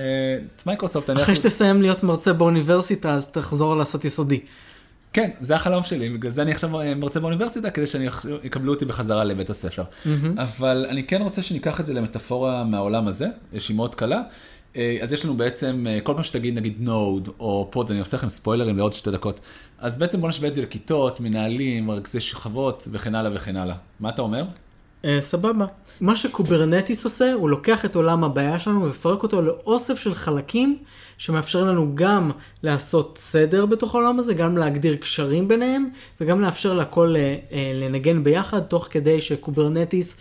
את 0.55 0.65
מייקרוסופט, 0.65 1.09
אני... 1.09 1.23
אחרי 1.23 1.35
שתסיים 1.35 1.81
להיות 1.81 2.03
מרצה 2.03 2.33
באוניברסיטה, 2.33 3.13
אז 3.13 3.27
תחזור 3.27 3.75
לעשות 3.75 4.05
יסודי. 4.05 4.39
כן, 5.17 5.29
זה 5.39 5.55
החלום 5.55 5.83
שלי, 5.83 6.09
בגלל 6.09 6.31
זה 6.31 6.41
אני 6.41 6.51
עכשיו 6.51 6.81
אה, 6.81 6.95
מרצה 6.95 7.19
באוניברסיטה, 7.19 7.69
כדי 7.69 7.87
שיקבלו 7.87 8.73
אותי 8.73 8.85
בחזרה 8.85 9.23
לבית 9.23 9.49
הספר. 9.49 9.83
אבל 10.37 10.85
אני 10.89 11.03
כן 11.03 11.21
רוצה 11.21 11.41
שניקח 11.41 11.79
את 11.79 11.85
זה 11.85 11.93
למטאפורה 11.93 12.63
מהעולם 12.63 13.07
הזה, 13.07 13.27
שהיא 13.59 13.77
מאוד 13.77 13.95
קלה. 13.95 14.21
אה, 14.75 14.97
אז 15.01 15.13
יש 15.13 15.25
לנו 15.25 15.33
בעצם, 15.33 15.85
אה, 15.89 15.99
כל 16.03 16.13
פעם 16.13 16.23
שתגיד 16.23 16.57
נגיד 16.57 16.75
node 16.79 17.29
או 17.39 17.67
pod, 17.71 17.91
אני 17.91 17.99
עושה 17.99 18.17
לכם 18.17 18.29
ספוילרים 18.29 18.77
לעוד 18.77 18.93
שתי 18.93 19.11
דקות, 19.11 19.39
אז 19.79 19.97
בעצם 19.97 20.21
בוא 20.21 20.29
נשווה 20.29 20.49
את 20.49 20.53
זה 20.53 20.61
לכיתות, 20.61 21.19
מנהלים, 21.19 21.91
רכזי 21.91 22.19
שכבות 22.19 22.87
וכן 22.91 23.15
הלאה 23.15 23.31
וכן 23.35 23.55
הלאה. 23.55 23.75
מה 23.99 24.09
אתה 24.09 24.21
אומר? 24.21 24.43
אה, 25.07 25.21
סבבה. 25.21 25.65
מה 26.01 26.15
ש 26.15 26.30
Kubernetes 26.30 27.05
עושה, 27.05 27.33
הוא 27.33 27.49
לוקח 27.49 27.85
את 27.85 27.95
עולם 27.95 28.23
הבעיה 28.23 28.59
שלנו 28.59 28.83
ומפרק 28.83 29.23
אותו 29.23 29.41
לאוסף 29.41 29.99
של 29.99 30.13
חלקים 30.13 30.77
שמאפשרים 31.17 31.67
לנו 31.67 31.91
גם 31.95 32.31
לעשות 32.63 33.17
סדר 33.17 33.65
בתוך 33.65 33.95
העולם 33.95 34.19
הזה, 34.19 34.33
גם 34.33 34.57
להגדיר 34.57 34.95
קשרים 34.95 35.47
ביניהם, 35.47 35.89
וגם 36.21 36.41
לאפשר 36.41 36.73
לכל 36.73 37.15
אה, 37.17 37.35
אה, 37.51 37.71
לנגן 37.73 38.23
ביחד, 38.23 38.61
תוך 38.61 38.87
כדי 38.91 39.21
ש 39.21 39.37
Kubernetes 39.37 40.17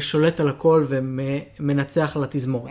שולט 0.00 0.40
על 0.40 0.48
הכל 0.48 0.84
ומנצח 0.88 2.16
על 2.16 2.24
התזמורת. 2.24 2.70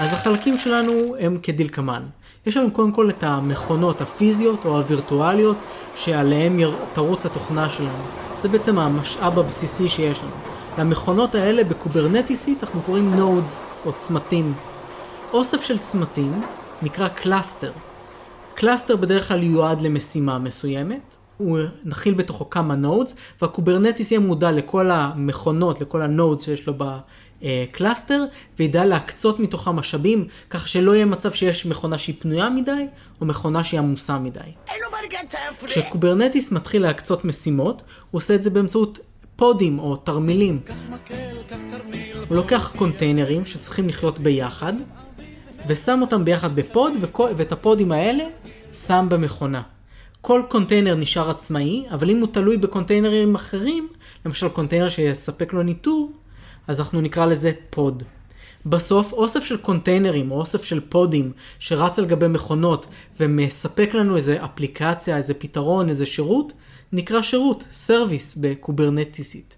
אז 0.00 0.12
החלקים 0.12 0.58
שלנו 0.58 1.16
הם 1.20 1.38
כדלקמן. 1.42 2.02
יש 2.46 2.56
לנו 2.56 2.70
קודם 2.70 2.92
כל 2.92 3.10
את 3.10 3.22
המכונות 3.22 4.00
הפיזיות 4.00 4.64
או 4.64 4.76
הווירטואליות 4.78 5.56
שעליהן 5.94 6.60
תרוץ 6.92 7.26
התוכנה 7.26 7.68
שלנו. 7.68 8.04
זה 8.38 8.48
בעצם 8.48 8.78
המשאב 8.78 9.38
הבסיסי 9.38 9.88
שיש 9.88 10.18
לנו. 10.18 10.30
למכונות 10.78 11.34
האלה 11.34 11.64
בקוברנטיסית 11.64 12.64
אנחנו 12.64 12.82
קוראים 12.82 13.14
nodes 13.14 13.62
או 13.86 13.92
צמתים. 13.92 14.54
אוסף 15.32 15.62
של 15.62 15.78
צמתים 15.78 16.42
נקרא 16.82 17.08
cluster. 17.08 17.72
cluster 18.54 18.96
בדרך 18.96 19.28
כלל 19.28 19.42
יועד 19.42 19.80
למשימה 19.80 20.38
מסוימת, 20.38 21.16
הוא 21.36 21.58
יכיל 21.84 22.14
בתוכו 22.14 22.50
כמה 22.50 22.74
nodes, 22.74 23.16
וה 23.42 23.53
Kubernetes 23.53 24.10
יהיה 24.10 24.20
מודע 24.20 24.52
לכל 24.52 24.90
המכונות, 24.90 25.80
לכל 25.80 26.02
ה 26.02 26.09
nodes 26.09 26.44
שיש 26.44 26.66
לו 26.66 26.74
ב 26.78 26.94
cluster, 26.94 28.24
וידע 28.58 28.84
להקצות 28.84 29.40
מתוכה 29.40 29.72
משאבים, 29.72 30.28
כך 30.50 30.68
שלא 30.68 30.94
יהיה 30.94 31.04
מצב 31.04 31.32
שיש 31.32 31.66
מכונה 31.66 31.98
שהיא 31.98 32.16
פנויה 32.18 32.50
מדי, 32.50 32.86
או 33.20 33.26
מכונה 33.26 33.64
שהיא 33.64 33.80
עמוסה 33.80 34.18
מדי. 34.18 34.40
כש 35.66 35.91
Kubernetes 35.91 36.52
מתחיל 36.52 36.82
להקצות 36.82 37.24
משימות, 37.24 37.82
הוא 38.10 38.18
עושה 38.18 38.34
את 38.34 38.42
זה 38.42 38.50
באמצעות 38.50 38.98
פודים 39.36 39.78
או 39.78 39.96
תרמילים. 39.96 40.60
הוא 42.28 42.36
לוקח 42.36 42.72
קונטיינרים 42.76 43.44
שצריכים 43.44 43.88
לחיות 43.88 44.18
ביחד, 44.18 44.72
ושם 45.66 45.98
אותם 46.00 46.24
ביחד 46.24 46.56
ב 46.56 46.63
pod, 46.63 46.92
וכל, 47.00 47.30
ואת 47.36 47.52
הפודים 47.52 47.92
האלה 47.92 48.24
שם 48.72 49.06
במכונה. 49.10 49.62
כל 50.26 50.42
קונטיינר 50.48 50.94
נשאר 50.94 51.30
עצמאי, 51.30 51.84
אבל 51.90 52.10
אם 52.10 52.20
הוא 52.20 52.28
תלוי 52.32 52.56
בקונטיינרים 52.56 53.34
אחרים, 53.34 53.88
למשל 54.26 54.48
קונטיינר 54.48 54.88
שיספק 54.88 55.52
לו 55.52 55.62
ניטור, 55.62 56.12
אז 56.66 56.80
אנחנו 56.80 57.00
נקרא 57.00 57.26
לזה 57.26 57.52
pod. 57.70 58.02
בסוף 58.66 59.12
אוסף 59.12 59.44
של 59.44 59.56
קונטיינרים 59.56 60.30
או 60.30 60.40
אוסף 60.40 60.64
של 60.64 60.80
פודים 60.80 61.32
שרץ 61.58 61.98
על 61.98 62.06
גבי 62.06 62.28
מכונות 62.28 62.86
ומספק 63.20 63.90
לנו 63.94 64.16
איזה 64.16 64.44
אפליקציה, 64.44 65.16
איזה 65.16 65.34
פתרון, 65.34 65.88
איזה 65.88 66.06
שירות, 66.06 66.52
נקרא 66.92 67.22
שירות, 67.22 67.64
service 67.72 68.36
בקוברנטיסית. 68.40 69.56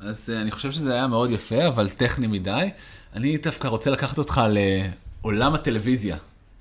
אז 0.00 0.30
אה, 0.32 0.42
אני 0.42 0.50
חושב 0.50 0.72
שזה 0.72 0.92
היה 0.92 1.06
מאוד 1.06 1.30
יפה, 1.30 1.68
אבל 1.68 1.88
טכני 1.88 2.26
מדי. 2.26 2.70
אני 3.14 3.36
דווקא 3.36 3.68
רוצה 3.68 3.90
לקחת 3.90 4.18
אותך 4.18 4.40
לעולם 5.24 5.54
הטלוויזיה. 5.54 6.16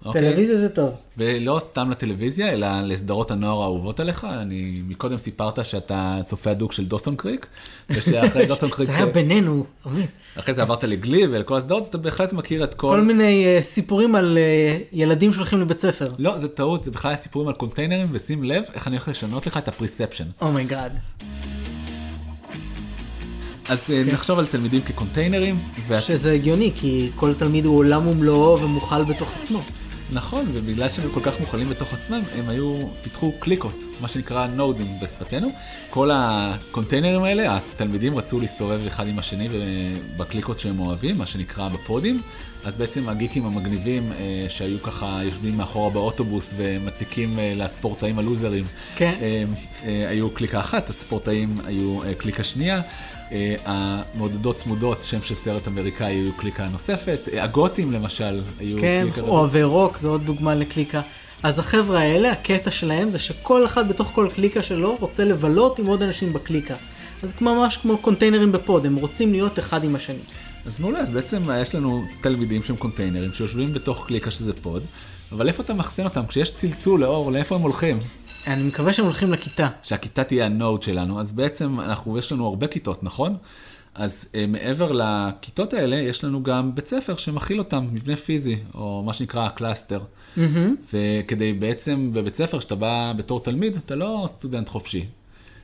אוקיי? 0.06 0.22
טלוויזיה 0.22 0.58
זה 0.58 0.70
טוב. 0.70 0.94
ולא 1.18 1.60
סתם 1.60 1.90
לטלוויזיה, 1.90 2.54
אלא 2.54 2.68
לסדרות 2.82 3.32
הנוער 3.32 3.62
האהובות 3.62 4.00
עליך. 4.00 4.28
אני 4.42 4.82
מקודם 4.88 5.18
סיפרת 5.18 5.66
שאתה 5.66 6.20
צופה 6.24 6.52
הדוק 6.52 6.72
של 6.72 6.86
Dawson's 6.86 7.16
Creek, 7.16 7.48
ושאחרי 7.90 8.46
Dawson's 8.52 8.70
Creek, 8.70 8.90
זה 8.90 8.96
היה 8.96 9.06
בינינו, 9.06 9.66
עמית. 9.86 10.10
אחרי 10.36 10.54
זה 10.54 10.62
עברת 10.62 10.84
ל 10.84 10.93
Glee 10.93 11.28
ולכל 11.28 11.58
הסדרות, 11.58 11.84
אז 11.84 11.90
אתה 11.90 11.98
בהחלט 11.98 12.34
מכיר 12.34 12.64
את 12.64 12.74
כל... 12.74 12.88
כל 12.88 13.02
מיני 13.02 13.46
אה, 13.60 13.64
סיפורים 13.64 14.16
על 14.16 14.38
אה, 14.38 14.88
ילדים 14.92 15.34
שהולכים 15.34 15.62
לבית 15.62 15.78
ספר. 15.78 16.14
לא, 16.20 16.38
זה 16.38 16.48
טעות, 16.48 16.84
זה 16.84 16.92
בכלל 16.92 17.16
סיפורים 17.16 17.48
על 17.48 17.54
קונטיינרים, 17.54 18.08
ושים 18.12 18.44
לב 18.44 18.64
איך 18.74 18.88
אני 18.88 18.96
הולך 18.96 19.08
לשנות 19.08 19.48
לך 19.48 19.58
את 19.58 19.68
ה 19.68 19.73
perception. 19.73 20.26
oh 20.42 20.54
my 20.54 20.67
god. 20.67 20.92
אז 23.68 23.84
כן. 23.84 24.04
נחשוב 24.08 24.40
על 24.40 24.46
תלמידים 24.46 24.82
כקונטיינרים, 24.82 25.60
ואת... 25.88 26.04
שזה 26.04 26.32
הגיוני, 26.32 26.72
כי 26.76 27.12
כל 27.16 27.34
תלמיד 27.34 27.66
הוא 27.66 27.78
עולם 27.78 28.08
ומלואו 28.08 28.62
ומוכל 28.62 29.04
בתוך 29.04 29.34
עצמו. 29.40 29.64
נכון, 30.12 30.46
ובגלל 30.54 30.90
שהם 30.90 31.06
היו 31.06 31.14
כל 31.14 31.22
כך 31.24 31.40
מוכלים 31.40 31.70
בתוך 31.70 31.94
עצמם, 31.94 32.22
הם 32.36 32.50
היו, 32.50 32.88
פיתחו 33.02 33.32
קליקות, 33.40 33.84
מה 34.00 34.08
שנקרא 34.08 34.48
נודים 34.48 35.00
בשפתנו. 35.02 35.52
כל 35.90 36.10
הקונטיינרים 36.14 37.24
האלה, 37.24 37.58
התלמידים 37.58 38.18
רצו 38.18 38.40
להסתובב 38.40 38.80
אחד 38.88 39.08
עם 39.08 39.20
השני 39.20 39.48
בקליקות 40.18 40.60
שהם 40.60 40.80
אוהבים, 40.80 41.18
מה 41.18 41.26
שנקרא 41.26 41.70
בפודים. 41.70 42.22
אז 42.64 42.78
בעצם 42.78 43.10
הגיקים 43.10 43.46
המגניבים 43.46 44.12
אה, 44.12 44.46
שהיו 44.50 44.82
ככה 44.84 45.20
יושבים 45.24 45.58
מאחורה 45.58 45.90
באוטובוס 45.90 46.54
ומציקים 46.58 47.40
אה, 47.40 47.54
לספורטאים 47.56 48.20
הלוזרים, 48.20 48.66
כן. 48.96 49.14
אה, 49.22 49.44
אה, 49.84 50.10
היו 50.10 50.30
קליקה 50.30 50.60
אחת, 50.60 50.90
הספורטאים 50.90 51.62
היו 51.66 52.04
אה, 52.04 52.14
קליקה 52.14 52.44
שנייה. 52.44 52.82
אה, 53.32 53.56
המעודדות 53.66 54.56
צמודות, 54.56 55.04
שם 55.04 55.22
של 55.22 55.36
סרט 55.36 55.68
אמריקאי, 55.68 56.14
היו 56.14 56.34
קליקה 56.34 56.68
נוספת. 56.68 57.30
אה, 57.34 57.44
הגותים 57.44 57.92
למשל, 57.92 58.42
היו 58.60 58.78
כן, 58.82 59.02
קליקה... 59.02 59.22
רביעית. 59.22 59.38
אוהבי 59.38 59.64
רוק, 59.64 59.98
זו 59.98 60.10
עוד 60.10 60.26
דוגמה 60.26 60.56
לקליקה. 60.56 61.02
אז 61.44 61.60
החבר'ה 61.60 62.00
האלה, 62.00 62.32
הקטע 62.32 62.72
שלהם 62.72 63.10
זה 63.10 63.20
שכל 63.20 63.66
אחד 63.66 63.90
בתוך 63.90 64.12
כל 64.14 64.28
קליקה 64.36 64.64
שלו 64.64 64.98
רוצה 65.00 65.26
לבלות 65.26 65.80
עם 65.80 65.86
עוד 65.86 66.04
אנשים 66.04 66.34
בקליקה. 66.34 66.76
אז 67.24 67.34
ממש 67.42 67.78
כמו 67.78 67.98
קונטיינרים 67.98 68.52
ב 68.52 68.59
pod, 68.59 68.86
הם 68.86 68.96
רוצים 68.96 69.32
להיות 69.32 69.60
אחד 69.60 69.84
עם 69.84 69.96
השני. 69.96 70.20
אז 70.66 70.80
מעולה, 70.80 71.00
אז 71.00 71.10
בעצם 71.10 71.50
יש 71.62 71.76
לנו 71.76 72.04
תלמידים 72.22 72.64
שהם 72.64 72.76
קונטיינרים 72.76 73.34
שיושבים 73.34 73.74
בתוך 73.74 74.08
קליקה 74.08 74.32
שזה 74.32 74.54
pod, 74.54 74.84
אבל 75.32 75.48
איפה 75.48 75.64
אתה 75.64 75.74
מאחסן 75.74 76.04
אותם? 76.04 76.26
כשיש 76.26 76.54
צלצול 76.54 77.02
לאור, 77.02 77.32
לאיפה 77.32 77.56
הם 77.56 77.62
הולכים? 77.62 78.00
אני 78.48 78.68
מקווה 78.68 78.94
שהם 78.94 79.06
הולכים 79.06 79.32
לכיתה. 79.32 79.68
שהכיתה 79.84 80.24
תהיה 80.24 80.46
ה 80.46 80.53
node 80.53 80.84
שלנו, 80.84 81.20
אז 81.20 81.32
בעצם 81.32 81.80
אנחנו, 81.80 82.18
יש 82.18 82.32
לנו 82.32 82.48
הרבה 82.48 82.68
כיתות, 82.68 83.04
נכון? 83.04 83.38
אז 83.96 84.32
אה, 84.36 84.46
מעבר 84.48 84.92
לכיתות 84.92 85.74
האלה, 85.74 85.96
יש 85.96 86.24
לנו 86.24 86.44
גם 86.44 86.76
בית 86.76 86.88
ספר 86.88 87.16
שמכיל 87.16 87.60
אותם, 87.60 87.88
מבנה 87.92 88.16
פיזי, 88.16 88.58
או 88.74 89.04
מה 89.06 89.14
שנקרא 89.14 89.50
cluster. 89.50 90.00
וכדי 90.94 91.54
בעצם, 91.54 92.10
בבית 92.14 92.36
ספר, 92.36 92.60
כשאתה 92.60 92.76
בא 92.76 93.14
בתור 93.18 93.44
תלמיד, 93.44 93.76
אתה 93.76 93.96
לא 93.96 94.26
סטודנט 94.28 94.70
חופשי. 94.70 95.06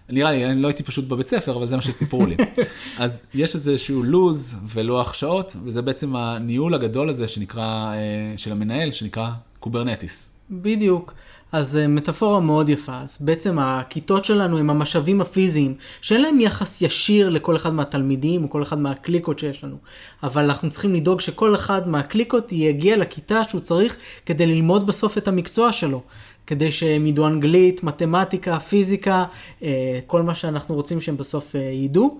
נראה 0.10 0.32
לי, 0.32 0.46
אני 0.46 0.62
לא 0.62 0.68
הייתי 0.68 0.84
פשוט 0.84 1.08
בבית 1.08 1.28
ספר, 1.28 1.56
אבל 1.56 1.68
זה 1.68 1.76
מה 1.76 1.82
שסיפרו 1.82 2.26
לי. 2.26 2.36
אז 3.00 3.22
יש 3.34 3.56
איזשהו 3.56 4.04
לוז 4.04 4.56
ולוח 4.74 5.14
שעות, 5.14 5.56
וזה 5.64 5.82
בעצם 5.82 6.16
הניהול 6.16 6.74
הגדול 6.74 7.10
הזה 7.10 7.28
שנקרא, 7.28 7.94
אה, 7.94 8.34
של 8.38 8.52
המנהל, 8.52 8.92
שנקרא 8.92 9.30
Kubernetes. 9.60 10.30
בדיוק. 10.52 11.14
אז 11.52 11.78
אה, 11.78 11.88
מטאפורה 11.88 12.40
מאוד 12.40 12.70
יפה. 12.70 13.00
אז 13.02 13.18
בעצם 13.20 13.60
הכיתות 13.60 14.26
שלנו 14.26 14.58
הם 14.58 14.70
המשאבים 14.70 15.22
הפיזיים, 15.22 15.76
שאין 16.02 16.22
להם 16.22 16.40
יחס 16.40 16.82
ישיר 16.82 17.30
לכל 17.30 17.56
אחד 17.56 17.74
מהתלמידים 17.74 18.44
או 18.44 18.50
כל 18.50 18.64
אחד 18.64 18.80
מהקליקות 18.80 19.40
שיש 19.40 19.64
לנו. 19.64 19.76
אבל 20.24 20.44
אנחנו 20.44 20.70
צריכים 20.70 20.96
לדאוג 20.96 21.22
שכל 21.22 21.56
אחד 21.56 21.88
מהקליקות 21.90 22.52
יגיע 22.52 22.98
לכיתה 22.98 23.42
שהוא 23.50 23.62
צריך 23.62 23.98
כדי 24.26 24.46
ללמוד 24.46 24.88
בסוף 24.88 25.18
את 25.18 25.28
המקצוע 25.28 25.72
שלו. 25.72 26.02
כדי 26.48 26.72
שהם 26.72 27.08
ידעו 27.08 27.28
אנגלית, 27.28 27.84
מתמטיקה, 27.84 28.60
פיזיקה, 28.60 29.26
אה, 29.64 30.00
כל 30.08 30.22
מה 30.22 30.36
שאנחנו 30.36 30.76
רוצים 30.76 31.02
שהם 31.02 31.18
בסוף 31.18 31.56
אה, 31.56 31.62
ידעו. 31.62 32.20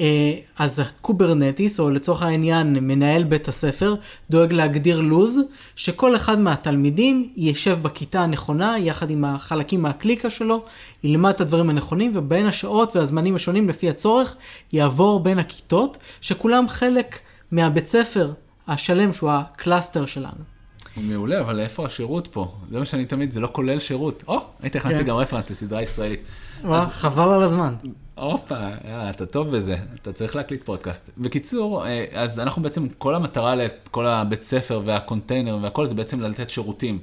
אה, 0.00 0.34
אז 0.58 0.78
ה 0.78 0.86
Kubernetes, 0.86 1.80
או 1.80 1.90
לצורך 1.90 2.22
העניין 2.22 2.72
מנהל 2.80 3.24
בית 3.24 3.48
הספר, 3.48 3.94
דואג 4.30 4.52
להגדיר 4.52 5.00
לוז, 5.00 5.40
שכל 5.76 6.16
אחד 6.16 6.38
מהתלמידים 6.38 7.32
יישב 7.36 7.78
בכיתה 7.82 8.20
הנכונה, 8.20 8.78
יחד 8.78 9.10
עם 9.10 9.24
החלקים 9.24 9.82
מהקליקה 9.82 10.30
שלו, 10.30 10.64
ילמד 11.04 11.30
את 11.30 11.40
הדברים 11.40 11.70
הנכונים, 11.70 12.10
ובין 12.14 12.46
השעות 12.46 12.96
והזמנים 12.96 13.36
השונים 13.36 13.68
לפי 13.68 13.88
הצורך, 13.88 14.36
יעבור 14.72 15.20
בין 15.20 15.38
הכיתות, 15.38 15.98
שכולם 16.20 16.68
חלק 16.68 17.18
מהבית 17.50 17.86
ספר 17.86 18.32
השלם 18.68 19.12
שהוא 19.12 19.30
הקלאסטר 19.30 20.06
שלנו. 20.06 20.53
מעולה, 20.96 21.40
אבל 21.40 21.60
איפה 21.60 21.86
השירות 21.86 22.26
פה? 22.26 22.54
זה 22.70 22.78
מה 22.78 22.84
שאני 22.84 23.04
תמיד, 23.04 23.30
זה 23.32 23.40
לא 23.40 23.48
כולל 23.52 23.78
שירות. 23.78 24.24
או, 24.28 24.40
היית 24.62 24.76
הכנסתי 24.76 24.98
כן. 24.98 25.04
גם 25.04 25.16
reference 25.16 25.50
לסדרה 25.50 25.82
ישראלית. 25.82 26.20
וואו, 26.64 26.86
חבל 26.86 27.28
על 27.28 27.42
הזמן. 27.42 27.74
הופה, 28.14 28.54
אה, 28.54 29.10
אתה 29.10 29.26
טוב 29.26 29.56
בזה, 29.56 29.76
אתה 29.94 30.12
צריך 30.12 30.36
להקליט 30.36 30.64
פודקאסט. 30.64 31.10
בקיצור, 31.18 31.86
אה, 31.86 32.04
אז 32.12 32.40
אנחנו 32.40 32.62
בעצם, 32.62 32.88
כל 32.88 33.14
המטרה 33.14 33.54
לכל 33.54 34.06
הבית 34.06 34.42
ספר 34.42 34.82
והקונטיינר 34.84 35.58
והכל 35.62 35.86
זה 35.86 35.94
בעצם 35.94 36.20
לתת 36.20 36.50
שירותים. 36.50 36.98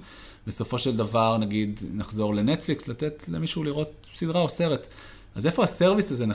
בסופו 0.48 0.79
של 0.79 0.98
דבר, 0.98 1.38
נגיד, 1.38 1.79
נחזור 1.93 2.36
לנטפליקס, 2.36 2.88
לתת 2.88 3.24
למישהו 3.27 3.63
לראות 3.63 4.07
סדרה 4.15 4.41
או 4.41 4.50
סרט. 4.50 4.88
אז 5.36 5.45
איפה 5.45 5.63
ה 5.63 5.69
service 5.69 6.12
הזה 6.12 6.25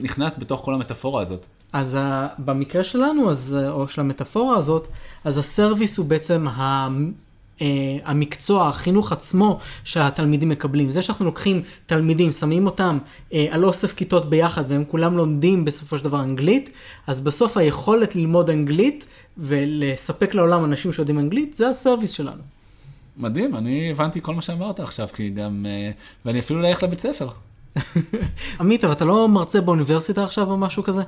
נכנס 0.00 0.38
בתוך 0.38 0.60
כל 0.64 0.74
המטאפורה 0.74 1.22
הזאת? 1.22 1.46
אז 1.72 1.96
ה, 2.00 2.28
במקרה 2.38 2.84
שלנו, 2.84 3.30
אז, 3.30 3.56
אה, 3.60 3.70
או 3.70 3.88
של 3.88 4.00
המטאפורה 4.00 4.56
הזאת, 4.56 4.88
אז 5.24 5.38
הסרוויס 5.38 5.98
הוא 5.98 6.06
בעצם 6.06 6.48
ה, 6.48 6.88
אה, 7.60 7.98
המקצוע, 8.04 8.68
החינוך 8.68 9.12
עצמו 9.12 9.58
שהתלמידים 9.84 10.48
מקבלים. 10.48 10.90
זה 10.90 11.02
שאנחנו 11.02 11.24
לוקחים 11.24 11.62
תלמידים, 11.86 12.32
שמים 12.32 12.66
אותם 12.66 12.98
אה, 13.32 13.46
על 13.50 13.64
אוסף 13.64 13.94
כיתות 13.94 14.30
ביחד 14.30 14.64
והם 14.68 14.84
כולם 14.84 15.16
לומדים 15.16 15.64
בסופו 15.64 15.98
של 15.98 16.04
דבר 16.04 16.22
אנגלית, 16.22 16.70
אז 17.06 17.20
בסוף 17.20 17.56
היכולת 17.56 18.16
ללמוד 18.16 18.50
אנגלית 18.50 19.06
ולספק 19.38 20.34
לעולם 20.34 20.64
אנשים 20.64 20.92
שיודעים 20.92 21.18
אנגלית, 21.18 21.56
זה 21.56 21.68
הסרוויס 21.68 22.10
שלנו. 22.10 22.42
מדהים, 23.16 23.56
אני 23.56 23.90
הבנתי 23.90 24.20
כל 24.22 24.34
מה 24.34 24.42
שאמרת 24.42 24.80
עכשיו, 24.80 25.08
כי 25.14 25.30
גם, 25.30 25.66
אה, 25.68 25.90
ואני 26.24 26.38
אפילו 26.38 26.62
לא 26.62 26.68
אלך 26.68 26.82
לבית 26.82 27.00
ספר. 27.00 27.28
עמית, 28.60 28.84
אבל 28.84 28.92
אתה 28.92 29.04
לא 29.04 29.28
מרצה 29.28 29.60
באוניברסיטה 29.60 30.24
עכשיו 30.24 30.50
או 30.50 30.58
משהו 30.58 30.82
כזה? 30.82 31.02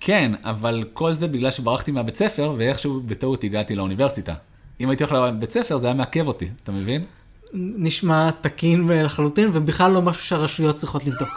כן, 0.00 0.32
אבל 0.44 0.84
כל 0.92 1.14
זה 1.14 1.28
בגלל 1.28 1.50
שברחתי 1.50 1.90
מהבית 1.90 2.16
ספר, 2.16 2.54
ואיכשהו 2.58 3.00
בטעות 3.06 3.44
הגעתי 3.44 3.74
לאוניברסיטה. 3.74 4.34
אם 4.80 4.90
הייתי 4.90 5.04
הולך 5.04 5.16
לבית 5.28 5.50
ספר, 5.50 5.78
זה 5.78 5.86
היה 5.86 5.94
מעכב 5.94 6.26
אותי, 6.26 6.48
אתה 6.62 6.72
מבין? 6.72 7.04
נשמע 7.52 8.30
תקין 8.40 8.88
לחלוטין, 8.88 9.50
ובכלל 9.52 9.92
לא 9.92 10.02
משהו 10.02 10.22
שהרשויות 10.22 10.76
צריכות 10.76 11.06
לבדוק. 11.06 11.28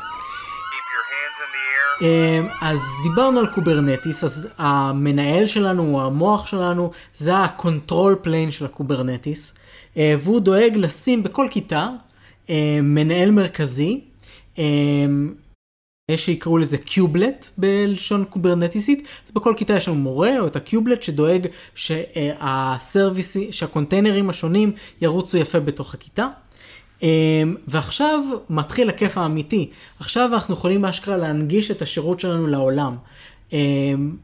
אמ, 2.01 2.47
אז 2.61 2.79
דיברנו 3.03 3.39
על 3.39 3.47
Kubernetes, 3.47 4.23
אז 4.23 4.47
המנהל 4.57 5.47
שלנו, 5.47 5.95
או 5.95 6.05
המוח 6.05 6.47
שלנו, 6.47 6.91
זה 7.15 7.37
ה 7.37 7.47
control 7.47 8.15
plane 8.21 8.51
של 8.51 8.65
ה 8.65 8.73
Kubernetes, 8.73 9.55
אה, 9.97 10.15
והוא 10.19 10.39
דואג 10.39 10.71
לשים 10.75 11.23
בכל 11.23 11.47
כיתה 11.51 11.89
אה, 12.49 12.79
מנהל 12.83 13.31
מרכזי, 13.31 14.01
אה, 14.59 14.63
יש 16.11 16.25
שיקראו 16.25 16.57
לזה 16.57 16.77
קיובלט 16.77 17.49
בלשון 17.57 18.25
קוברנטיסית, 18.29 19.07
אז 19.27 19.31
בכל 19.31 19.53
כיתה 19.57 19.73
יש 19.73 19.87
לנו 19.87 19.97
מורה 19.97 20.39
או 20.39 20.47
את 20.47 20.55
הקיובלט 20.55 21.03
שדואג 21.03 21.47
שהסרוויסי, 21.75 23.51
שהקונטיינרים 23.51 24.29
השונים 24.29 24.71
ירוצו 25.01 25.37
יפה 25.37 25.59
בתוך 25.59 25.93
הכיתה. 25.93 26.27
אמ, 27.03 27.07
ועכשיו 27.67 28.19
מתחיל 28.49 28.89
הכיף 28.89 29.17
האמיתי. 29.17 29.69
עכשיו 29.99 30.29
אנחנו 30.33 30.53
יכולים 30.53 30.85
אשכרה 30.85 31.17
להנגיש 31.17 31.71
את 31.71 31.81
השירות 31.81 32.19
שלנו 32.19 32.47
לעולם. 32.47 32.95
אמ, 33.53 34.15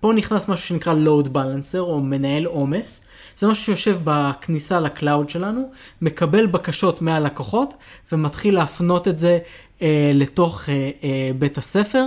פה 0.00 0.12
נכנס 0.12 0.48
משהו 0.48 0.66
שנקרא 0.66 0.94
load 0.94 1.26
balancer 1.26 1.78
או 1.78 2.00
מנהל 2.00 2.44
עומס. 2.44 3.04
זה 3.38 3.46
משהו 3.46 3.64
שיושב 3.64 3.98
בכניסה 4.04 4.80
ל 4.80 4.88
cloud 4.88 5.30
שלנו, 5.30 5.70
מקבל 6.02 6.46
בקשות 6.46 7.02
מהלקוחות 7.02 7.74
ומתחיל 8.12 8.54
להפנות 8.54 9.08
את 9.08 9.18
זה 9.18 9.38
לתוך 10.14 10.68
אה, 10.68 10.90
אה, 11.04 11.30
בית 11.38 11.58
הספר, 11.58 12.04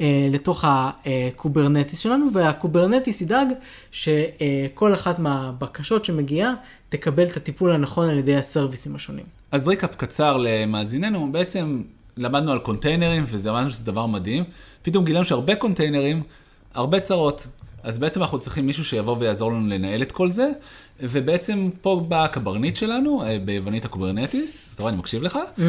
אה, 0.00 0.28
לתוך 0.30 0.64
ה 0.66 0.78
Kubernetes 0.78 1.98
שלנו, 1.98 2.26
וה 2.32 2.47
Kubernetes 2.47 3.20
ידאג 3.20 3.48
שכל 3.90 4.94
אחת 4.94 5.18
מהבקשות 5.18 6.04
שמגיעה 6.04 6.54
תקבל 6.88 7.24
את 7.24 7.36
הטיפול 7.36 7.72
הנכון 7.72 8.08
על 8.08 8.18
ידי 8.18 8.36
הסרוויסים 8.36 8.96
השונים. 8.96 9.24
אז 9.52 9.68
recap 9.68 9.94
קצר 9.96 10.36
למאזיננו, 10.36 11.32
בעצם 11.32 11.82
למדנו 12.16 12.52
על 12.52 12.58
קונטיינרים, 12.58 13.24
וזה 13.26 13.50
אמרנו 13.50 13.70
שזה 13.70 13.86
דבר 13.86 14.06
מדהים. 14.06 14.44
פתאום 14.82 15.04
גילינו 15.04 15.24
שהרבה 15.24 15.56
קונטיינרים, 15.56 16.22
הרבה 16.74 17.00
צרות. 17.00 17.46
אז 17.88 17.98
בעצם 17.98 18.22
אנחנו 18.22 18.38
צריכים 18.38 18.66
מישהו 18.66 18.84
שיבוא 18.84 19.16
ויעזור 19.18 19.52
לנו 19.52 19.68
לנהל 19.68 20.02
את 20.02 20.12
כל 20.12 20.30
זה, 20.30 20.50
ובעצם 21.00 21.70
פה 21.80 22.04
באה 22.08 22.24
הקברניט 22.24 22.76
שלנו, 22.76 23.22
אה, 23.22 23.38
ביוונית 23.44 23.84
ה 23.84 23.91
Kubernetes, 23.91 24.72
אתה 24.74 24.82
רואה, 24.82 24.92
אני 24.92 24.98
מקשיב 24.98 25.22
לך, 25.22 25.36
mm-hmm. 25.36 25.62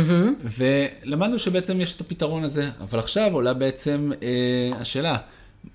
ולמדנו 0.43 1.39
שבעצם 1.39 1.81
יש 1.81 1.95
את 1.95 2.01
הפתרון 2.01 2.43
הזה, 2.43 2.69
אבל 2.81 2.99
עכשיו 2.99 3.33
עולה 3.33 3.53
בעצם 3.53 4.11
אה, 4.23 4.71
השאלה, 4.79 5.17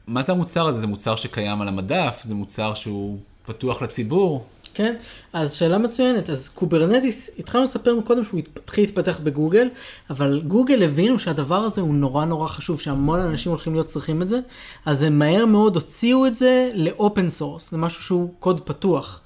מה 0.07 0.23
זה 0.23 0.33
המוצר 0.33 0.67
הזה? 0.67 0.81
זה 0.81 0.87
מוצר 0.87 1.17
שקיים 1.17 1.63
על 1.63 1.69
המדף? 1.69 2.21
זה 2.23 2.35
מוצר 2.35 2.75
שהוא 2.75 3.19
פתוח 3.47 3.83
לציבור? 3.83 4.47
כן, 4.75 4.95
אז 5.33 5.53
שאלה 5.53 5.79
מצוינת. 5.79 6.31
אז 6.31 6.49
Kubernetes, 6.49 7.31
התחלנו 7.39 7.65
לספר 7.65 8.01
קודם 8.05 8.25
שהוא 8.25 8.41
התחיל 8.41 8.85
להתפתח 8.85 9.21
בגוגל, 9.21 9.69
אבל 10.11 10.43
גוגל 10.47 10.83
הבינו 10.83 11.19
שהדבר 11.19 11.59
הזה 11.59 11.81
הוא 11.81 11.95
נורא 11.95 12.25
נורא 12.25 12.49
חשוב, 12.49 12.81
שהמון 12.81 13.21
אנשים 13.21 13.53
הולכים 13.53 13.73
להיות 13.73 13.87
צריכים 13.87 14.23
את 14.23 14.29
זה, 14.29 14.41
אז 14.87 15.03
הם 15.03 15.19
מהר 15.19 15.47
מאוד 15.47 15.75
הוציאו 15.75 16.27
את 16.27 16.35
זה 16.35 16.71
ל 16.75 16.86
open 16.86 17.31
source, 17.31 17.73
למשהו 17.73 18.03
שהוא 18.03 18.31
קוד 18.41 18.61
פתוח. 18.61 19.21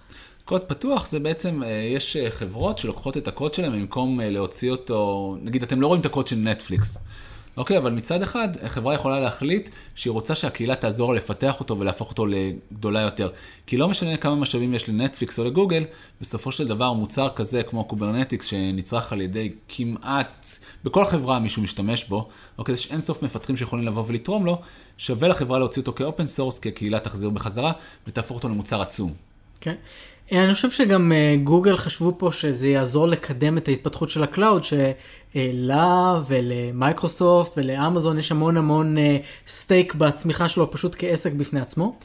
קוד 0.44 0.60
פתוח 0.60 1.06
זה 1.06 1.18
בעצם, 1.18 1.62
אה, 1.62 1.68
יש 1.68 2.16
אה, 2.16 2.30
חברות 2.30 2.78
שלוקחות 2.78 3.16
את 3.16 3.28
הקוד 3.28 3.54
שלהם 3.54 3.72
במקום 3.72 4.20
אה, 4.20 4.30
להוציא 4.30 4.70
אותו, 4.70 5.36
נגיד 5.42 5.62
אתם 5.62 5.80
לא 5.80 5.86
רואים 5.86 6.00
את 6.00 6.06
הקוד 6.06 6.26
של 6.26 6.36
נטפליקס. 6.36 6.98
אוקיי, 7.58 7.78
אבל 7.78 7.92
מצד 7.92 8.22
אחד, 8.22 8.48
חברה 8.66 8.94
יכולה 8.94 9.20
להחליט 9.20 9.68
שהיא 9.94 10.10
רוצה 10.10 10.34
שהקהילה 10.34 10.74
תעזור 10.74 11.14
לפתח 11.14 11.60
אותו 11.60 11.78
ולהפוך 11.78 12.10
אותו 12.10 12.26
לגדולה 12.26 13.00
יותר. 13.00 13.30
כי 13.66 13.76
לא 13.76 13.88
משנה 13.88 14.16
כמה 14.16 14.34
משאבים 14.34 14.74
יש 14.74 14.88
לנטפליקס 14.88 15.38
או 15.38 15.44
לגוגל, 15.44 15.84
בסופו 16.20 16.52
של 16.52 16.68
דבר 16.68 16.92
מוצר 16.92 17.28
כזה 17.36 17.62
כמו 17.62 17.84
Kubernetes 17.84 18.46
שנצרך 18.46 19.12
על 19.12 19.20
ידי 19.20 19.52
כמעט, 19.68 20.46
בכל 20.84 21.04
חברה 21.04 21.38
מישהו 21.38 21.62
משתמש 21.62 22.04
בו, 22.04 22.28
אוקיי, 22.58 22.72
יש 22.72 22.90
אינסוף 22.92 23.22
מפתחים 23.22 23.56
שיכולים 23.56 23.86
לבוא 23.86 24.04
ולתרום 24.06 24.46
לו, 24.46 24.60
שווה 24.98 25.28
לחברה 25.28 25.58
להוציא 25.58 25.82
אותו 25.82 25.92
כ 25.92 26.04
open 26.04 26.26
source, 26.26 26.58
כי 26.58 26.68
הקהילה 26.68 27.00
תחזיר 27.00 27.30
בחזרה 27.30 27.72
ותהפוך 28.06 28.36
אותו 28.36 28.48
למוצר 28.48 28.82
עצום. 28.82 29.12
כן. 29.60 29.74
אני 30.32 30.54
חושב 30.54 30.70
שגם 30.70 31.12
אה, 31.12 31.36
גוגל 31.44 31.76
חשבו 31.76 32.14
פה 32.18 32.32
שזה 32.32 32.68
יעזור 32.68 33.08
לקדם 33.08 33.58
את 33.58 33.68
ההתפתחות 33.68 34.10
של 34.10 34.22
ה 34.22 34.28
cloud, 34.28 34.64
שלה 35.34 36.20
ולמייקרוסופט 36.26 37.52
ולאמזון 37.56 38.18
יש 38.18 38.32
המון 38.32 38.56
המון 38.56 38.96
stake 39.48 39.94
בצמיחה 39.94 40.48
שלו 40.48 40.70
פשוט 40.70 40.96
כעסק 40.98 41.32
בפני 41.32 41.60
עצמו. 41.60 41.96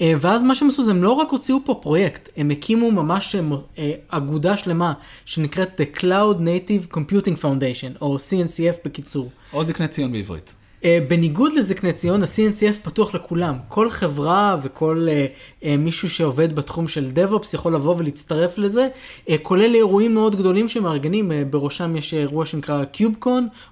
אה, 0.00 0.12
ואז 0.20 0.42
מה 0.42 0.54
שהם 0.54 0.68
עשו 0.68 0.82
זה 0.82 0.90
הם 0.90 1.02
לא 1.02 1.12
רק 1.12 1.30
הוציאו 1.30 1.58
פה 1.64 1.78
פרויקט, 1.82 2.28
הם 2.36 2.50
הקימו 2.50 2.90
ממש 2.90 3.36
אה, 3.78 3.92
אגודה 4.08 4.56
שלמה 4.56 4.92
שנקראת 5.24 5.80
The 5.80 5.96
Cloud 5.98 6.36
Native 6.38 6.94
Computing 6.96 7.42
Foundation, 7.42 8.00
או 8.00 8.16
CNCF 8.16 8.76
בקיצור. 8.84 9.30
או 9.52 9.64
זקני 9.64 9.88
ציון 9.88 10.12
בעברית. 10.12 10.54
אה, 10.86 10.98
בניגוד 11.08 11.52
לזקני 11.52 11.92
ציון, 11.92 12.22
ה-CNCF 12.22 12.84
פתוח 12.84 13.14
לכולם. 13.14 13.58
כל 13.68 13.90
חברה 13.90 14.56
וכל 14.62 15.06
אה, 15.10 15.26
אה, 15.64 15.76
מישהו 15.76 16.10
שעובד 16.10 16.56
בתחום 16.56 16.88
של 16.88 17.10
DevOps 17.14 17.46
יכול 17.54 17.74
לבוא 17.74 17.94
ולהצטרף 17.98 18.58
לזה, 18.58 18.88
אה, 19.28 19.36
כולל 19.42 19.74
אירועים 19.74 20.14
מאוד 20.14 20.36
גדולים 20.36 20.68
שמארגנים, 20.68 21.32
אה, 21.32 21.42
בראשם 21.50 21.96
יש 21.96 22.14
אירוע 22.14 22.46
שנקרא 22.46 22.84
QubeCon 22.94 23.28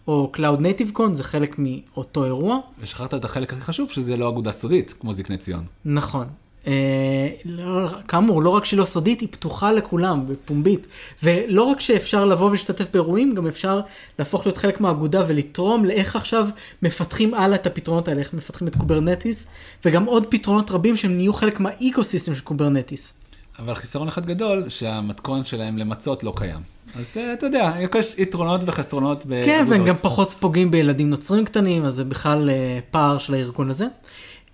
או 0.09 0.33
Cloud 0.37 0.61
Native 0.61 0.99
Con, 0.99 1.13
זה 1.13 1.25
חלק 1.25 1.57
מאותו 1.59 2.25
אירוע. 2.25 2.59
ושכחת 2.81 3.15
את 3.15 3.25
החלק 3.25 3.53
הכי 3.53 3.63
חשוב, 3.63 3.91
שזה 3.91 4.17
לא 4.17 4.29
אגודה 4.29 4.53
סודית, 4.53 4.95
כמו 5.01 5.13
זקני 5.13 5.37
ציון. 5.37 5.65
נכון. 5.85 6.27
אה, 6.67 7.29
לא- 7.45 7.89
כאמור, 8.09 8.43
לא 8.43 8.49
רק 8.49 8.65
שהיא 8.65 8.79
לא 8.79 8.85
סודית, 8.85 9.21
היא 9.21 9.29
פתוחה 9.33 9.73
לכולם 9.73 10.25
ופומבית. 10.29 10.87
ולא 11.23 11.63
רק 11.63 11.81
שאפשר 11.81 12.25
לבוא 12.25 12.47
ולהשתתף 12.47 12.87
באירועים, 12.93 13.35
גם 13.35 13.47
אפשר 13.47 13.81
להפוך 14.19 14.47
להיות 14.47 14.59
חלק 14.59 14.81
מהאגודה 14.81 15.25
ולתרום 15.29 15.85
לאיך 15.85 16.17
עכשיו 16.17 16.47
מפתחים 16.83 17.35
הלאה 17.35 17.57
את 17.57 17.67
הפתרונות 17.67 18.09
האלה, 18.09 18.21
איך 18.21 18.35
מפתחים 18.35 18.69
את 18.69 18.77
Kubernetes, 18.77 19.49
וגם 19.85 20.05
עוד 20.05 20.27
פתרונות 20.29 20.71
רבים 20.71 20.97
שהם 20.97 21.17
נהיו 21.17 21.33
חלק 21.33 21.61
מה 21.61 21.74
ecosystem 21.74 22.35
של 22.35 22.41
Kubernetes. 22.41 23.15
אבל 23.59 23.75
חיסרון 23.75 24.09
אחד 24.09 24.27
גדול, 24.27 24.69
שהמתכון 24.69 25.45
שלהם 25.45 25.79
למצות 25.79 26.25
לא 26.25 26.33
קיים. 26.37 26.61
אז 26.99 27.17
אה, 27.17 27.33
אתה 27.33 27.47
יודע, 27.47 27.73
יש 27.99 28.15
יתרונות 28.19 28.61
וחסרונות 28.67 29.27
באגודות. 29.27 29.47
כן, 29.47 29.67
והם 29.69 29.85
גם 29.85 29.95
פחות 29.95 30.35
פוגעים 30.41 30.71
בילדים 30.71 31.11
נוצרים 31.11 31.45
קטנים, 31.45 31.85
אז 31.85 31.95
זה 31.95 32.05
בכלל 32.05 32.51
אה, 32.51 32.79
פער 32.91 33.19
של 33.19 33.35
הארגון 33.35 33.71
הזה. 33.71 33.87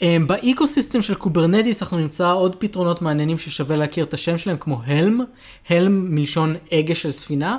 אה, 0.03 0.17
ב 0.27 0.35
ecosystem 0.35 1.03
של 1.03 1.15
Kubernetes 1.15 1.83
אנחנו 1.83 1.99
נמצא 1.99 2.33
עוד 2.33 2.57
פתרונות 2.57 3.03
מעניינים 3.03 3.39
ששווה 3.39 3.77
להכיר 3.77 4.05
את 4.05 4.15
השם 4.15 4.39
שלהם, 4.39 4.57
כמו 4.61 4.81
Helm, 4.85 5.21
Helm 5.69 6.15
מלשון 6.15 6.57
הגה 6.73 6.95
של 6.95 7.11
ספינה. 7.11 7.59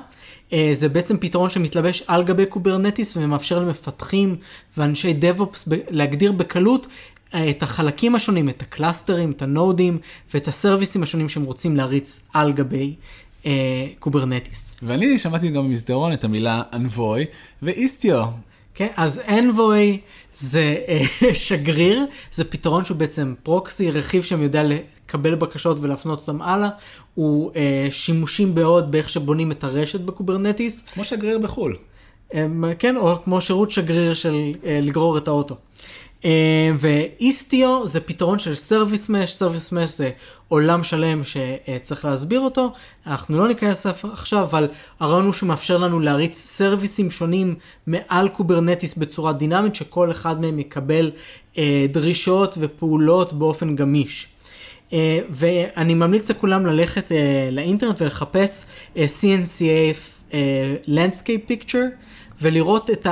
אה, 0.53 0.71
זה 0.73 0.89
בעצם 0.89 1.17
פתרון 1.17 1.49
שמתלבש 1.49 2.03
על 2.07 2.23
גבי 2.23 2.45
Kubernetes 2.45 3.17
ומאפשר 3.17 3.59
למפתחים 3.59 4.35
ואנשי 4.77 5.13
DevOps 5.21 5.69
להגדיר 5.89 6.31
בקלות 6.31 6.87
אה, 7.33 7.49
את 7.49 7.63
החלקים 7.63 8.15
השונים, 8.15 8.49
את 8.49 8.61
הקלאסטרים, 8.61 9.31
את 9.31 9.41
הנודים 9.41 9.97
ואת 10.33 10.47
הסרוויסים 10.47 11.03
השונים 11.03 11.29
שהם 11.29 11.43
רוצים 11.43 11.75
להריץ 11.75 12.19
על 12.33 12.51
גבי 12.51 12.95
אה, 13.45 13.51
Kubernetes. 13.99 14.75
ואני 14.83 15.19
שמעתי 15.19 15.49
גם 15.49 15.63
במסדרון 15.63 16.13
את 16.13 16.23
המילה 16.23 16.61
Envoy 16.73 17.25
ו 17.61 17.70
Istio. 17.70 18.25
כן, 18.75 18.87
אז 18.95 19.21
Envoy 19.27 19.97
זה 20.41 20.75
אה, 20.87 21.01
שגריר, 21.33 22.05
זה 22.33 22.43
פתרון 22.43 22.85
שהוא 22.85 22.97
בעצם 22.97 23.33
proxy, 23.43 23.91
רכיב 23.91 24.23
שיודע 24.23 24.63
לקבל 24.63 25.35
בקשות 25.35 25.77
ולהפנות 25.81 26.19
אותם 26.19 26.41
הלאה. 26.41 26.69
הוא 27.15 27.51
אה, 27.55 27.87
שימושי 27.91 28.55
מאוד 28.55 28.91
באיך 28.91 29.09
שבונים 29.09 29.51
את 29.51 29.63
הרשת 29.63 29.99
ב 29.99 30.06
Kubernetes. 30.06 30.85
כמו 30.93 31.05
שגריר 31.05 31.39
בחו"ל. 31.39 31.77
הם, 32.31 32.65
כן, 32.79 32.97
או 32.97 33.15
כמו 33.23 33.41
שירות 33.41 33.71
שגריר 33.71 34.13
של 34.13 34.35
אה, 34.65 34.79
לגרור 34.81 35.17
את 35.17 35.27
האוטו. 35.27 35.55
אה, 36.25 36.71
ו 36.79 36.97
Istio 36.97 37.87
זה 37.87 37.99
פתרון 37.99 38.39
של 38.39 38.55
service 38.55 39.09
mesh, 39.09 39.33
service 39.33 39.71
mesh 39.71 39.89
זה 39.89 40.09
עולם 40.47 40.83
שלם 40.83 41.21
שצריך 41.23 42.05
להסביר 42.05 42.39
אותו. 42.39 42.73
אנחנו 43.07 43.37
לא 43.37 43.47
ניכנס 43.47 43.85
עכשיו, 43.85 44.43
אבל 44.43 44.67
הרעיון 44.99 45.25
הוא 45.25 45.33
שהוא 45.33 45.47
מאפשר 45.47 45.77
לנו 45.77 45.99
להריץ 45.99 46.37
סרוויסים 46.37 47.11
שונים 47.11 47.55
מעל 47.87 48.29
Kubernetes 48.29 48.95
בצורה 48.95 49.33
דינמית, 49.33 49.75
שכל 49.75 50.11
אחד 50.11 50.41
מהם 50.41 50.59
יקבל 50.59 51.11
אה, 51.57 51.85
דרישות 51.89 52.57
ופעולות 52.59 53.33
באופן 53.33 53.75
גמיש. 53.75 54.27
אה, 54.89 54.93
ואני 55.29 55.93
ממליץ 55.93 56.29
לכולם 56.29 56.65
ללכת 56.65 57.07
אה, 57.07 57.13
לאינטרנט 57.51 58.01
ולחפש 58.01 58.65
אה, 58.93 58.97
CNCF 58.97 60.33
Landscape 60.87 61.51
Picture 61.51 61.87
ולראות 62.41 62.89
את 62.89 63.07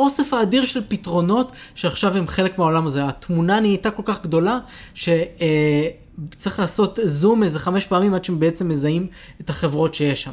האוסף 0.00 0.34
האדיר 0.34 0.64
של 0.64 0.82
פתרונות 0.88 1.52
שעכשיו 1.74 2.16
הם 2.16 2.26
חלק 2.26 2.58
מהעולם 2.58 2.86
הזה. 2.86 3.04
התמונה 3.04 3.60
נהייתה 3.60 3.90
כל 3.90 4.02
כך 4.04 4.22
גדולה 4.22 4.58
שצריך 4.94 6.58
אה, 6.58 6.60
לעשות 6.60 6.98
זום 7.04 7.42
איזה 7.42 7.58
חמש 7.58 7.86
פעמים 7.86 8.14
עד 8.14 8.24
שהם 8.24 8.40
בעצם 8.40 8.68
מזהים 8.68 9.06
את 9.40 9.50
החברות 9.50 9.94
שיש 9.94 10.22
שם. 10.22 10.32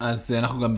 אז 0.00 0.32
אנחנו 0.38 0.60
גם. 0.60 0.74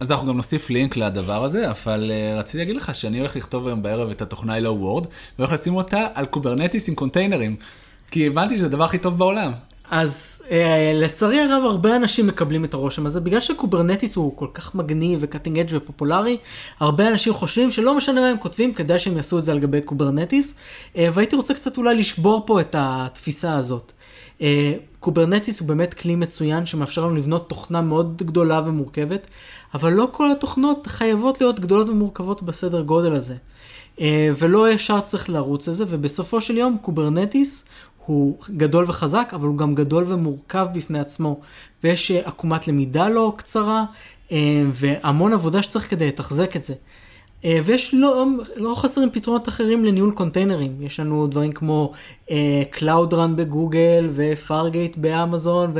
אז 0.00 0.10
אנחנו 0.10 0.26
גם 0.26 0.36
נוסיף 0.36 0.70
לינק 0.70 0.96
לדבר 0.96 1.44
הזה, 1.44 1.70
אבל 1.70 2.10
אה, 2.10 2.40
רציתי 2.40 2.58
להגיד 2.58 2.76
לך 2.76 2.94
שאני 2.94 3.18
הולך 3.18 3.36
לכתוב 3.36 3.66
היום 3.66 3.82
בערב 3.82 4.10
את 4.10 4.22
התוכנה 4.22 4.54
Hello 4.54 4.76
World, 4.80 5.06
והולך 5.38 5.52
לשים 5.52 5.76
אותה 5.76 6.06
על 6.14 6.26
Kubernetes 6.26 6.88
עם 6.88 6.94
קונטיינרים. 6.94 7.56
כי 8.10 8.26
הבנתי 8.26 8.56
שזה 8.56 8.66
הדבר 8.66 8.84
הכי 8.84 8.98
טוב 8.98 9.18
בעולם. 9.18 9.52
אז 9.90 10.33
אה, 10.33 10.33
לצערי 10.94 11.40
הרב 11.40 11.64
הרבה 11.64 11.96
אנשים 11.96 12.26
מקבלים 12.26 12.64
את 12.64 12.74
הרושם 12.74 13.06
הזה 13.06 13.20
בגלל 13.20 13.40
ש 13.40 13.53
Kubernetes 13.53 14.16
הוא 14.16 14.36
כל 14.36 14.46
כך 14.54 14.74
מגניב 14.74 15.18
ו 15.22 15.27
cutting 15.27 15.58
edge 15.58 15.76
ופופולרי 15.76 16.36
הרבה 16.80 17.08
אנשים 17.08 17.34
חושבים 17.34 17.70
שלא 17.70 17.96
משנה 17.96 18.20
מה 18.20 18.28
הם 18.28 18.36
כותבים 18.38 18.74
כדאי 18.74 18.98
שהם 18.98 19.16
יעשו 19.16 19.38
את 19.38 19.44
זה 19.44 19.52
על 19.52 19.58
גבי 19.58 19.80
Kubernetes 19.80 20.54
אה, 20.96 21.08
והייתי 21.14 21.36
רוצה 21.36 21.54
קצת 21.54 21.76
אולי 21.76 21.94
לשבור 21.94 22.42
פה 22.46 22.60
את 22.60 22.74
התפיסה 22.78 23.56
הזאת. 23.56 23.92
אה, 24.42 24.74
Kubernetes 25.00 25.60
הוא 25.60 25.68
באמת 25.68 25.94
כלי 25.94 26.16
מצוין 26.16 26.66
שמאפשר 26.66 27.06
לנו 27.06 27.14
לבנות 27.16 27.48
תוכנה 27.48 27.80
מאוד 27.80 28.22
גדולה 28.22 28.62
ומורכבת 28.64 29.26
אבל 29.74 29.92
לא 29.92 30.08
כל 30.12 30.30
התוכנות 30.32 30.86
חייבות 30.86 31.40
להיות 31.40 31.60
גדולות 31.60 31.88
ומורכבות 31.88 32.42
בסדר 32.42 32.82
גודל 32.82 33.12
הזה. 33.12 33.34
אה, 34.00 34.30
ולא 34.38 34.70
ישר 34.70 35.00
צריך 35.00 35.30
לרוץ 35.30 35.68
לזה 35.68 35.84
ובסופו 35.88 36.40
של 36.40 36.56
יום 36.56 36.76
Kubernetes 36.82 37.64
הוא 38.06 38.36
גדול 38.50 38.84
וחזק, 38.88 39.30
אבל 39.34 39.46
הוא 39.46 39.56
גם 39.56 39.74
גדול 39.74 40.04
ומורכב 40.08 40.66
בפני 40.74 40.98
עצמו. 40.98 41.40
ויש 41.84 42.10
אה, 42.10 42.20
עקומת 42.24 42.68
למידה 42.68 43.08
לא 43.08 43.32
קצרה, 43.36 43.84
אה, 44.32 44.62
והמון 44.72 45.32
עבודה 45.32 45.62
שצריך 45.62 45.90
כדי 45.90 46.08
לתחזק 46.08 46.56
את 46.56 46.64
זה. 46.64 46.74
אה, 47.44 47.60
ויש 47.64 47.94
לא, 47.94 48.26
לא 48.56 48.74
חסרים 48.74 49.10
פתרונות 49.10 49.48
אחרים 49.48 49.84
לניהול 49.84 50.12
קונטיינרים. 50.12 50.76
יש 50.80 51.00
לנו 51.00 51.26
דברים 51.26 51.52
כמו 51.52 51.92
Cloud 52.72 53.12
Run 53.12 53.34
בגוגל 53.36 54.10
ו 54.14 54.24
Fargate 54.24 54.96
באמזון, 54.96 55.74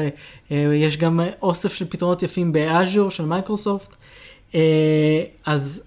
ויש 0.51 0.97
גם 0.97 1.21
אוסף 1.43 1.75
של 1.75 1.85
פתרונות 1.89 2.23
יפים 2.23 2.53
ב 2.53 2.62
Azure 2.62 3.11
של 3.11 3.25
מייקרוסופט. 3.25 3.97
אז 5.47 5.83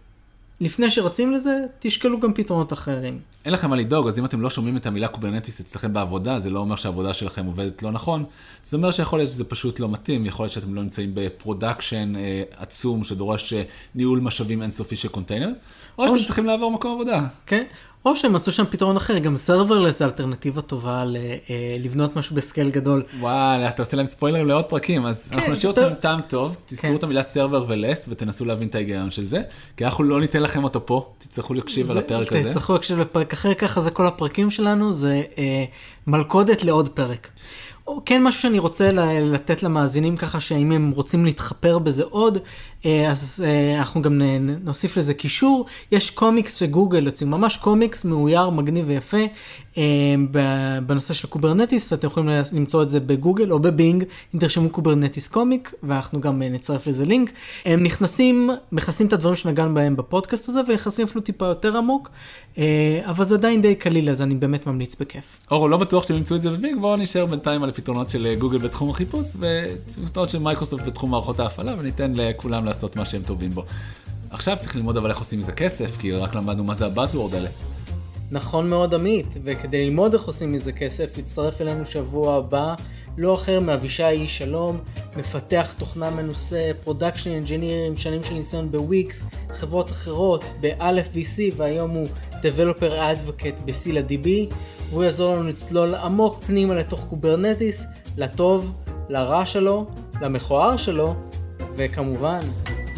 לפני 0.62 0.89
שרצים 0.89 1.34
לזה, 1.34 1.52
תשקלו 1.80 2.20
גם 2.20 2.34
פתרונות 2.34 2.74
אחרים. 2.74 3.20
אין 3.46 3.54
לכם 3.54 3.70
מה 3.70 3.76
לדאוג, 3.76 4.08
אז 4.08 4.20
אם 4.20 4.26
אתם 4.26 4.41
לא 4.41 4.50
שומעים 4.50 4.78
את 4.78 4.86
המילה 4.86 5.08
Kubernetes 5.08 5.60
אצלכם 5.60 5.93
בעבודה, 5.93 6.39
זה 6.39 6.50
לא 6.50 6.60
אומר 6.60 6.76
שהעבודה 6.76 7.13
שלכם 7.13 7.46
עובדת 7.46 7.84
לא 7.84 7.91
נכון, 7.91 8.24
זה 8.63 8.78
אומר 8.78 8.91
שיכול 8.91 9.20
להיות 9.20 9.30
שזה 9.32 9.43
פשוט 9.43 9.80
לא 9.80 9.89
מתאים, 9.89 10.26
יכול 10.26 10.43
להיות 10.43 10.54
שאתם 10.54 10.76
לא 10.76 10.84
נמצאים 10.84 11.12
ב 11.13 11.23
production 11.23 12.13
אה, 12.15 12.43
עצום 12.58 13.04
שדורש 13.04 13.54
אה, 13.54 13.63
ניהול 13.96 14.20
משאבים 14.20 14.62
אינסופי 14.62 14.96
של 14.96 15.08
קונטיינר, 15.08 15.50
או 15.98 16.04
או 16.04 16.08
שאתם 16.08 16.20
ש- 16.20 16.26
צריכים 16.26 16.46
לעבור 16.46 16.72
מקום 16.72 16.91
עבודה. 16.91 17.28
כן? 17.46 17.63
או 18.08 18.15
שהם 18.15 18.34
מצאו 18.34 18.52
שם 18.52 18.63
פתרון 18.70 18.96
אחר, 18.98 19.17
גם 19.17 19.36
serverless 19.36 20.00
זה 20.00 20.06
אלטרנטיבה 20.06 20.62
טובה 20.62 21.06
ל- 21.06 21.17
אה, 21.50 21.78
לבנות 21.80 22.15
משהו 22.15 22.36
ב 22.36 22.41
scale 22.41 22.69
גדול. 22.70 23.04
וואלה, 23.20 23.70
אתה 23.70 23.82
עושה 23.82 23.98
להם 23.98 24.06
ספוילרים 24.06 24.48
לעוד 24.48 24.65
פרקים, 24.65 25.06
אז 25.06 25.30
אנחנו 25.32 25.52
נשאיר. 25.52 25.72
אתכם 25.72 25.93
טעם 26.00 26.22
טוב, 26.22 26.58
תזכרו 26.65 26.89
כן. 26.89 26.96
את 26.96 27.04
המילה 27.04 27.24
serverless 27.23 28.06
ותנסו 28.10 28.46
להבין 28.46 28.67
את 28.67 28.76
ההיגיון 28.76 29.12
של 29.12 29.26
זה, 29.26 29.41
כי 29.78 29.86
אנחנו 29.86 30.04
לא 30.04 30.20
ניתן 30.20 30.43
לכם 30.43 30.63
אותו 30.63 30.86
פה, 30.86 31.13
תצטרכו 31.17 31.54
להקשיב 31.54 31.91
על 31.91 31.98
הפרק 31.98 32.34
הזה. 32.34 32.50
תצטרכו 32.50 32.74
להקשיב 32.74 33.00
לפרק 33.00 33.34
אחר, 33.34 33.54
ככה 33.54 33.82
זה 33.82 33.91
כל 33.91 34.08
הפרקים 34.08 34.52
שלנו, 34.52 34.93
זה 34.93 35.22
אה, 35.38 35.63
מלכודת 36.08 36.63
לעוד 36.63 36.89
פרק. 36.89 37.28
כן 38.06 38.23
משהו 38.23 38.41
שאני 38.41 38.60
רוצה 38.60 38.91
לתת 39.21 39.63
למאזינים 39.63 40.17
ככה 40.17 40.39
שאם 40.39 40.71
הם 40.71 40.91
רוצים 40.95 41.26
להתחפר 41.26 41.80
בזה 41.80 42.04
עוד, 42.04 42.38
אה, 42.86 43.12
אז 43.12 43.45
אה, 43.47 43.78
אנחנו 43.80 44.02
גם 44.02 44.21
נוסיף 44.63 44.97
לזה 44.97 45.13
קישור. 45.13 45.65
יש 45.91 46.10
קומיקס 46.10 46.56
שגוגל 46.56 47.06
מוציאים, 47.06 47.32
ממש 47.32 47.58
קומיקס 47.58 48.06
מאויר, 48.06 48.50
מגניב 48.50 48.86
ויפה, 48.88 49.17
בנושא 50.86 51.13
של 51.13 51.28
Kubernetes, 51.28 51.93
אתם 51.94 52.08
יכולים 52.08 52.30
למצוא 52.54 52.84
את 52.84 52.90
זה 52.90 53.00
בגוגל 53.00 53.52
או 53.52 53.60
בבינג, 53.60 54.04
אם 54.36 54.40
תרשמו 54.40 54.70
Kubernetes 54.69 55.28
comic, 55.28 55.73
ואנחנו 55.84 56.22
גם 56.22 56.42
אה, 56.42 56.50
נצרף 56.50 56.88
לזה 56.88 57.06
לינק. 57.06 57.32
הם 57.66 57.84
נכנסים, 57.84 58.50
מכסים 58.72 59.08
את 59.08 59.13
הדברים 59.13 59.36
שנגענו 59.36 59.74
בהם 59.74 59.96
בפודקאסט 59.96 60.50
הזה, 60.50 60.62
ונכנסים 60.68 61.06
אפילו 61.06 61.22
טיפה 61.22 61.46
יותר 61.46 61.78
עמוק, 61.78 62.10
אה, 62.58 63.02
אבל 63.06 63.26
זה 63.26 63.36
עדיין 63.36 63.62
די 63.62 63.76
קליל, 63.76 64.10
אז 64.10 64.22
אני 64.22 64.36
באמת 64.36 64.68
ממליץ 64.68 64.96
בכיף. 65.00 65.38
אור, 65.52 65.70
לא 65.70 65.78
בטוח 65.78 66.08
שהם 66.08 66.18
ימצאו 66.18 66.36
את 66.36 66.42
זה 66.42 66.52
בבינג, 66.52 66.76
בואו 66.80 66.96
נשאיר 66.95 67.26
בינתיים 67.26 67.63
על 67.63 67.70
הפתרונות 67.70 68.10
של 68.10 68.26
אה, 68.26 68.36
גוגל 68.36 68.58
בתחום 68.58 68.90
החיפוש, 68.90 69.26
ופתרונות 69.98 70.30
של 70.30 70.40
מייקרוסופט 70.40 70.86
בתחום 70.86 71.12
מערכות 71.12 71.40
ההפעלה, 71.40 71.76
וניתן 71.80 72.12
לכולם 72.16 72.66
לעשות 72.66 72.96
מה 72.96 73.06
שהם 73.06 73.22
טובים 73.26 73.50
בו. 73.50 73.63
עכשיו 74.30 74.58
צריך 74.60 74.76
ללמוד 74.76 74.98
אבל 74.98 75.10
איך 75.10 75.20
עושים 75.20 75.40
מזה 75.40 75.52
כסף, 75.52 75.98
כי 75.98 76.12
רק 76.12 76.36
למדנו 76.36 76.63
מה 76.63 76.74
זה 76.74 76.86
ה 76.86 76.91
buzzword 76.91 77.34
האלה. 77.34 77.50
נכון 78.32 78.70
מאוד 78.70 78.94
עמית, 78.94 79.28
וכדי 79.44 79.86
ללמוד 79.86 80.13
איך 80.13 80.24
עושים 80.24 80.52
מזה 80.52 80.72
כסף, 80.72 81.18
יצטרף 81.18 81.62
אלינו 81.62 81.86
שבוע 81.86 82.36
הבא, 82.36 82.76
לא 83.18 83.36
אחר 83.36 83.60
מאבישי 83.60 84.08
איש 84.08 84.38
שלום, 84.38 84.80
מפתח 85.16 85.74
תוכנה 85.78 86.10
מנוסה, 86.10 86.72
production 86.84 87.32
engineer 87.32 87.86
עם 87.88 87.96
שנים 87.96 88.24
של 88.24 88.34
ניסיון 88.34 88.72
בוויקס, 88.72 89.26
חברות 89.54 89.92
אחרות, 89.92 90.44
ב 90.60 90.67
Aleph 90.67 91.06
VC, 91.13 91.54
והיום 91.56 91.92
הוא 91.92 92.08
Developer 92.32 92.82
Advocate 92.82 93.63
ב 93.65 93.71
Scylla 93.71 94.02
DB, 94.10 94.54
והוא 94.90 95.04
יעזור 95.04 95.36
לנו 95.36 95.50
לצלול 95.50 95.96
עמוק 95.96 96.44
פנימה 96.44 96.74
לתוך 96.74 97.06
Kubernetes, 97.10 97.86
לטוב, 98.18 98.74
לרע 99.10 99.46
שלו, 99.46 99.86
למכוער 100.22 100.78
שלו, 100.78 101.16
וכמובן, 101.76 102.40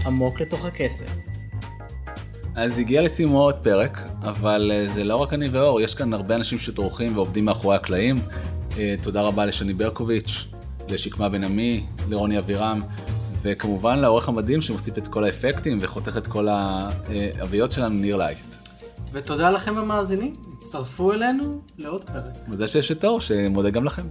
עמוק 0.06 0.42
לתוך 0.42 0.65
הכסף. 0.65 1.18
אז 2.60 2.78
הגיע 2.78 3.02
לסיומו 3.02 3.41
עוד 3.41 3.56
פרק, 3.56 4.00
אבל 4.24 4.72
אה, 4.74 4.88
זה 4.93 5.04
לא 5.04 5.15
רק 5.15 5.34
אני 5.34 5.50
ואור, 5.50 5.82
יש 5.82 5.95
כאן 5.95 6.13
הרבה 6.13 6.36
אנשים 6.36 6.60
שטורחים 6.60 7.15
ועובדים 7.15 7.45
מאחורי 7.45 7.76
הקלעים. 7.76 8.15
אה, 8.78 8.95
תודה 9.02 9.22
רבה 9.22 9.45
לשני 9.45 9.74
ברקוביץ', 9.74 10.45
לשקמה 10.89 11.30
בן 11.30 11.43
עמי, 11.43 11.86
לרוני 12.10 12.39
אבירם, 12.39 12.80
וכמובן 13.41 14.00
לעורך 14.00 14.30
המדהים 14.30 14.62
שמוסיף 14.62 14.98
את 14.98 15.08
כל 15.08 15.24
האפקטים 15.24 15.78
וחותך 15.82 16.17
את 16.17 16.28
כל 16.28 16.48
האביות 16.48 17.72
שלנו, 17.72 17.95
ניר 17.95 18.17
לייסט. 18.17 18.67
ותודה 19.12 19.50
לכם 19.50 19.78
המאזינים, 19.78 20.34
הצטרפו 20.58 21.13
אלינו 21.13 21.62
לעוד 21.78 22.04
פרק. 22.04 22.38
וזה 22.50 22.67
שיש 22.67 22.91
את 22.91 23.06
אור, 23.06 23.22
שמודה 23.22 23.69
גם 23.69 23.86
לכם. 23.86 24.04